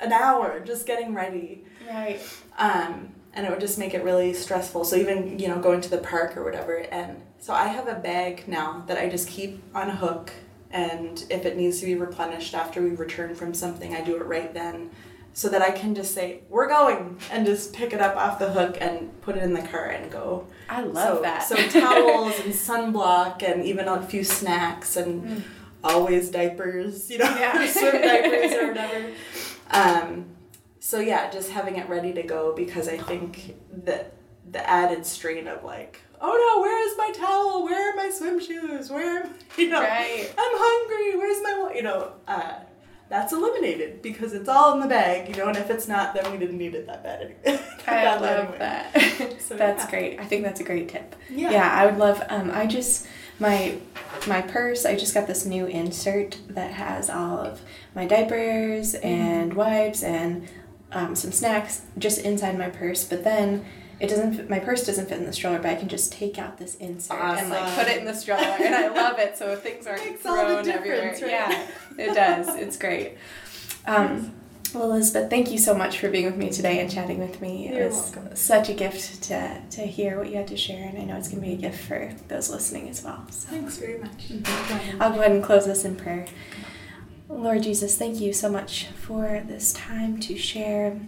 an 0.00 0.12
hour 0.12 0.58
just 0.58 0.88
getting 0.88 1.14
ready. 1.14 1.64
Right. 1.88 2.20
Um, 2.58 3.10
and 3.34 3.46
it 3.46 3.50
would 3.50 3.60
just 3.60 3.78
make 3.78 3.94
it 3.94 4.02
really 4.02 4.32
stressful. 4.32 4.84
So 4.84 4.96
even 4.96 5.38
you 5.38 5.48
know 5.48 5.58
going 5.60 5.80
to 5.82 5.90
the 5.90 5.98
park 5.98 6.36
or 6.36 6.44
whatever, 6.44 6.76
and 6.76 7.22
so 7.38 7.52
I 7.52 7.68
have 7.68 7.88
a 7.88 7.94
bag 7.94 8.48
now 8.48 8.84
that 8.86 8.98
I 8.98 9.08
just 9.08 9.28
keep 9.28 9.62
on 9.74 9.88
a 9.88 9.96
hook, 9.96 10.32
and 10.70 11.24
if 11.30 11.46
it 11.46 11.56
needs 11.56 11.80
to 11.80 11.86
be 11.86 11.94
replenished 11.94 12.54
after 12.54 12.82
we 12.82 12.90
return 12.90 13.34
from 13.34 13.54
something, 13.54 13.94
I 13.94 14.02
do 14.02 14.16
it 14.16 14.24
right 14.24 14.52
then, 14.52 14.90
so 15.32 15.48
that 15.48 15.62
I 15.62 15.70
can 15.70 15.94
just 15.94 16.14
say 16.14 16.40
we're 16.48 16.68
going 16.68 17.18
and 17.30 17.46
just 17.46 17.72
pick 17.72 17.92
it 17.92 18.00
up 18.00 18.16
off 18.16 18.38
the 18.38 18.50
hook 18.50 18.76
and 18.80 19.20
put 19.22 19.36
it 19.36 19.42
in 19.42 19.52
the 19.52 19.62
car 19.62 19.86
and 19.86 20.10
go. 20.10 20.48
I 20.68 20.82
love 20.82 21.18
so, 21.18 21.22
that. 21.22 21.42
So 21.44 21.56
towels 21.68 22.40
and 22.44 22.52
sunblock 22.52 23.42
and 23.42 23.64
even 23.64 23.86
a 23.86 24.02
few 24.02 24.24
snacks 24.24 24.96
and 24.96 25.22
mm. 25.22 25.42
always 25.84 26.30
diapers, 26.30 27.08
you 27.08 27.18
know, 27.18 27.24
yeah. 27.24 27.66
swim 27.70 28.02
diapers 28.02 28.52
or 28.52 28.68
whatever. 28.68 29.10
Um, 29.70 30.24
so 30.88 31.00
yeah, 31.00 31.30
just 31.30 31.50
having 31.50 31.76
it 31.76 31.86
ready 31.86 32.14
to 32.14 32.22
go 32.22 32.54
because 32.56 32.88
I 32.88 32.96
think 32.96 33.56
that 33.84 34.14
the 34.50 34.66
added 34.66 35.04
strain 35.04 35.46
of 35.46 35.62
like, 35.62 36.00
oh 36.18 36.32
no, 36.32 36.62
where 36.62 36.88
is 36.88 36.96
my 36.96 37.10
towel? 37.10 37.62
Where 37.62 37.92
are 37.92 37.94
my 37.94 38.08
swim 38.08 38.40
shoes? 38.40 38.88
Where, 38.88 39.24
am, 39.24 39.34
you 39.58 39.68
know, 39.68 39.82
right. 39.82 40.34
I'm 40.38 40.50
hungry. 40.54 41.18
Where's 41.18 41.42
my, 41.42 41.74
you 41.74 41.82
know, 41.82 42.12
uh, 42.26 42.60
that's 43.10 43.34
eliminated 43.34 44.00
because 44.00 44.32
it's 44.32 44.48
all 44.48 44.72
in 44.72 44.80
the 44.80 44.86
bag, 44.86 45.28
you 45.28 45.34
know, 45.34 45.48
and 45.48 45.58
if 45.58 45.68
it's 45.68 45.88
not, 45.88 46.14
then 46.14 46.32
we 46.32 46.38
didn't 46.38 46.56
need 46.56 46.74
it 46.74 46.86
that 46.86 47.04
bad 47.04 47.20
anyway. 47.20 47.62
I 47.86 48.16
love 48.16 48.54
anyway. 48.54 48.58
that. 48.58 49.40
so, 49.42 49.56
that's 49.58 49.84
yeah. 49.84 49.90
great. 49.90 50.20
I 50.20 50.24
think 50.24 50.42
that's 50.42 50.60
a 50.60 50.64
great 50.64 50.88
tip. 50.88 51.14
Yeah. 51.28 51.50
Yeah, 51.50 51.70
I 51.70 51.84
would 51.84 51.98
love, 51.98 52.22
um, 52.30 52.50
I 52.50 52.66
just, 52.66 53.06
my 53.38 53.76
my 54.26 54.40
purse, 54.40 54.86
I 54.86 54.96
just 54.96 55.12
got 55.12 55.26
this 55.26 55.44
new 55.44 55.66
insert 55.66 56.38
that 56.48 56.72
has 56.72 57.10
all 57.10 57.38
of 57.38 57.60
my 57.94 58.06
diapers 58.06 58.94
and 58.94 59.50
mm-hmm. 59.50 59.58
wipes 59.58 60.02
and 60.02 60.48
um, 60.92 61.14
some 61.14 61.32
snacks 61.32 61.82
just 61.98 62.18
inside 62.18 62.58
my 62.58 62.70
purse, 62.70 63.04
but 63.04 63.24
then 63.24 63.64
it 64.00 64.08
doesn't 64.08 64.34
fit, 64.34 64.50
my 64.50 64.58
purse 64.58 64.86
doesn't 64.86 65.08
fit 65.08 65.18
in 65.18 65.26
the 65.26 65.32
stroller, 65.32 65.58
but 65.58 65.66
I 65.66 65.74
can 65.74 65.88
just 65.88 66.12
take 66.12 66.38
out 66.38 66.58
this 66.58 66.76
insert 66.76 67.20
awesome. 67.20 67.44
and 67.44 67.50
like 67.50 67.74
put 67.74 67.88
it 67.88 67.98
in 67.98 68.04
the 68.04 68.14
stroller, 68.14 68.42
and 68.42 68.74
I 68.74 68.88
love 68.94 69.18
it. 69.18 69.36
So 69.36 69.50
if 69.52 69.60
things 69.62 69.86
aren't 69.86 70.04
Makes 70.04 70.22
thrown 70.22 70.68
everywhere. 70.68 71.12
Right? 71.12 71.30
Yeah, 71.30 71.66
it 71.98 72.14
does. 72.14 72.48
It's 72.56 72.78
great. 72.78 73.16
Um, 73.86 74.34
well, 74.74 74.92
Elizabeth, 74.92 75.30
thank 75.30 75.50
you 75.50 75.58
so 75.58 75.74
much 75.74 75.98
for 75.98 76.10
being 76.10 76.26
with 76.26 76.36
me 76.36 76.50
today 76.50 76.80
and 76.80 76.90
chatting 76.90 77.18
with 77.18 77.40
me. 77.40 77.68
You're 77.68 77.84
it 77.84 77.86
was 77.86 78.14
welcome. 78.14 78.36
such 78.36 78.68
a 78.68 78.74
gift 78.74 79.22
to, 79.24 79.62
to 79.70 79.80
hear 79.82 80.18
what 80.18 80.28
you 80.28 80.36
had 80.36 80.48
to 80.48 80.56
share, 80.56 80.86
and 80.86 80.98
I 80.98 81.04
know 81.04 81.16
it's 81.16 81.28
going 81.28 81.40
to 81.42 81.46
be 81.48 81.54
a 81.54 81.56
gift 81.56 81.84
for 81.84 82.12
those 82.28 82.50
listening 82.50 82.88
as 82.88 83.02
well. 83.02 83.24
So. 83.30 83.48
Thanks 83.48 83.78
very 83.78 83.98
much. 83.98 84.28
Mm-hmm. 84.28 85.02
I'll 85.02 85.12
go 85.12 85.20
ahead 85.20 85.32
and 85.32 85.42
close 85.42 85.64
this 85.64 85.84
in 85.84 85.96
prayer. 85.96 86.26
Lord 87.28 87.62
Jesus, 87.62 87.98
thank 87.98 88.20
you 88.20 88.32
so 88.32 88.50
much 88.50 88.86
for 88.86 89.42
this 89.46 89.74
time 89.74 90.18
to 90.20 90.36
share 90.38 90.98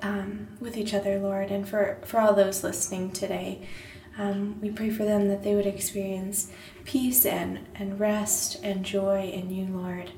um, 0.00 0.46
with 0.60 0.76
each 0.76 0.94
other, 0.94 1.18
Lord, 1.18 1.50
and 1.50 1.68
for, 1.68 1.98
for 2.04 2.20
all 2.20 2.34
those 2.34 2.62
listening 2.62 3.10
today. 3.10 3.66
Um, 4.16 4.60
we 4.60 4.70
pray 4.70 4.90
for 4.90 5.04
them 5.04 5.26
that 5.28 5.42
they 5.42 5.56
would 5.56 5.66
experience 5.66 6.52
peace 6.84 7.26
and, 7.26 7.66
and 7.74 7.98
rest 7.98 8.60
and 8.62 8.84
joy 8.84 9.28
in 9.28 9.50
you, 9.50 9.66
Lord, 9.66 10.12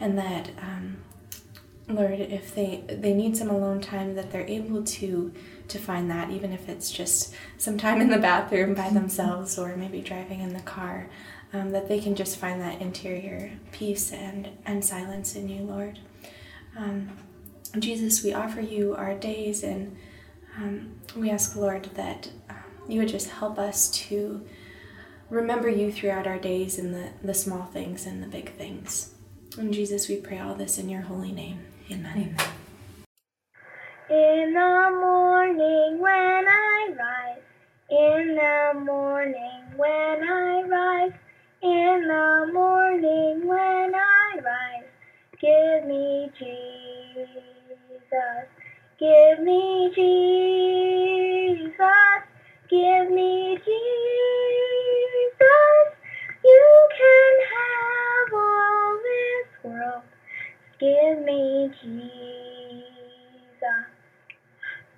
and 0.00 0.16
that, 0.16 0.50
um, 0.58 1.02
Lord, 1.86 2.18
if 2.18 2.54
they, 2.54 2.82
they 2.88 3.12
need 3.12 3.36
some 3.36 3.50
alone 3.50 3.82
time, 3.82 4.14
that 4.14 4.30
they're 4.30 4.46
able 4.46 4.82
to 4.84 5.32
to 5.68 5.78
find 5.78 6.10
that, 6.10 6.30
even 6.30 6.52
if 6.52 6.68
it's 6.68 6.90
just 6.90 7.34
some 7.58 7.76
time 7.76 8.00
in 8.00 8.08
the 8.08 8.18
bathroom 8.18 8.74
by 8.74 8.88
themselves 8.88 9.58
or 9.58 9.76
maybe 9.76 10.00
driving 10.00 10.40
in 10.40 10.52
the 10.52 10.60
car, 10.60 11.10
um, 11.56 11.70
that 11.70 11.88
they 11.88 11.98
can 11.98 12.14
just 12.14 12.36
find 12.36 12.60
that 12.60 12.80
interior 12.80 13.50
peace 13.72 14.12
and, 14.12 14.48
and 14.66 14.84
silence 14.84 15.34
in 15.34 15.48
you, 15.48 15.62
Lord. 15.62 15.98
Um, 16.76 17.16
Jesus, 17.78 18.22
we 18.22 18.34
offer 18.34 18.60
you 18.60 18.94
our 18.94 19.14
days 19.14 19.62
and 19.62 19.96
um, 20.56 21.00
we 21.16 21.30
ask, 21.30 21.56
Lord, 21.56 21.84
that 21.94 22.30
um, 22.50 22.56
you 22.88 23.00
would 23.00 23.08
just 23.08 23.30
help 23.30 23.58
us 23.58 23.90
to 24.08 24.46
remember 25.30 25.68
you 25.68 25.90
throughout 25.90 26.26
our 26.26 26.38
days 26.38 26.78
in 26.78 26.92
the, 26.92 27.08
the 27.22 27.34
small 27.34 27.64
things 27.64 28.06
and 28.06 28.22
the 28.22 28.28
big 28.28 28.52
things. 28.52 29.14
And 29.58 29.72
Jesus, 29.72 30.08
we 30.08 30.16
pray 30.16 30.38
all 30.38 30.54
this 30.54 30.78
in 30.78 30.88
your 30.88 31.02
holy 31.02 31.32
name. 31.32 31.60
Amen. 31.90 32.12
Amen. 32.16 32.36
In 34.08 34.52
the 34.52 34.98
morning 35.00 35.98
when 35.98 36.12
I 36.12 36.88
rise, 36.96 37.42
in 37.90 38.36
the 38.36 38.80
morning 38.80 39.62
when 39.76 40.22
I 40.22 40.62
rise, 40.62 41.12
in 41.62 42.08
the 42.08 42.50
morning 42.52 43.46
when 43.46 43.94
I 43.94 44.38
rise, 44.44 44.84
give 45.40 45.86
me 45.88 46.30
Jesus. 46.38 47.28
Give 48.98 49.40
me 49.40 49.90
Jesus. 49.94 51.74
Give 52.70 53.10
me 53.10 53.56
Jesus. 53.56 53.68
You 56.44 56.88
can 56.98 57.34
have 57.54 58.34
all 58.34 58.98
this 59.04 59.48
world. 59.64 60.04
Give 60.80 61.18
me 61.24 61.70
Jesus. 61.82 62.84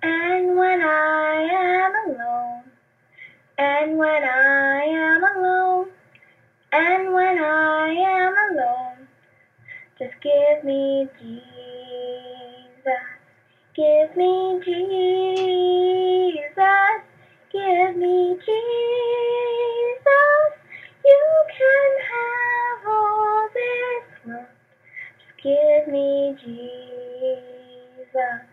And 0.03 0.57
when 0.57 0.81
I 0.81 1.49
am 1.51 1.93
alone, 2.11 2.63
and 3.57 3.97
when 3.97 4.23
I 4.23 4.83
am 4.85 5.23
alone, 5.23 5.58
and 6.73 7.13
when 7.13 7.39
I 7.39 7.95
am 7.97 8.35
alone, 8.51 9.07
just 9.99 10.15
give 10.23 10.65
me 10.65 11.09
Jesus. 11.19 11.43
Give 13.75 14.17
me 14.17 14.61
Jesus. 14.65 16.47
Give 17.53 17.97
me 17.97 18.35
Jesus. 18.35 18.49
You 21.05 21.27
can 21.57 21.91
have 22.11 22.89
all 22.89 23.49
this 23.53 24.27
world. 24.27 24.47
Just 25.05 25.43
give 25.43 25.87
me 25.93 26.35
Jesus. 26.43 28.48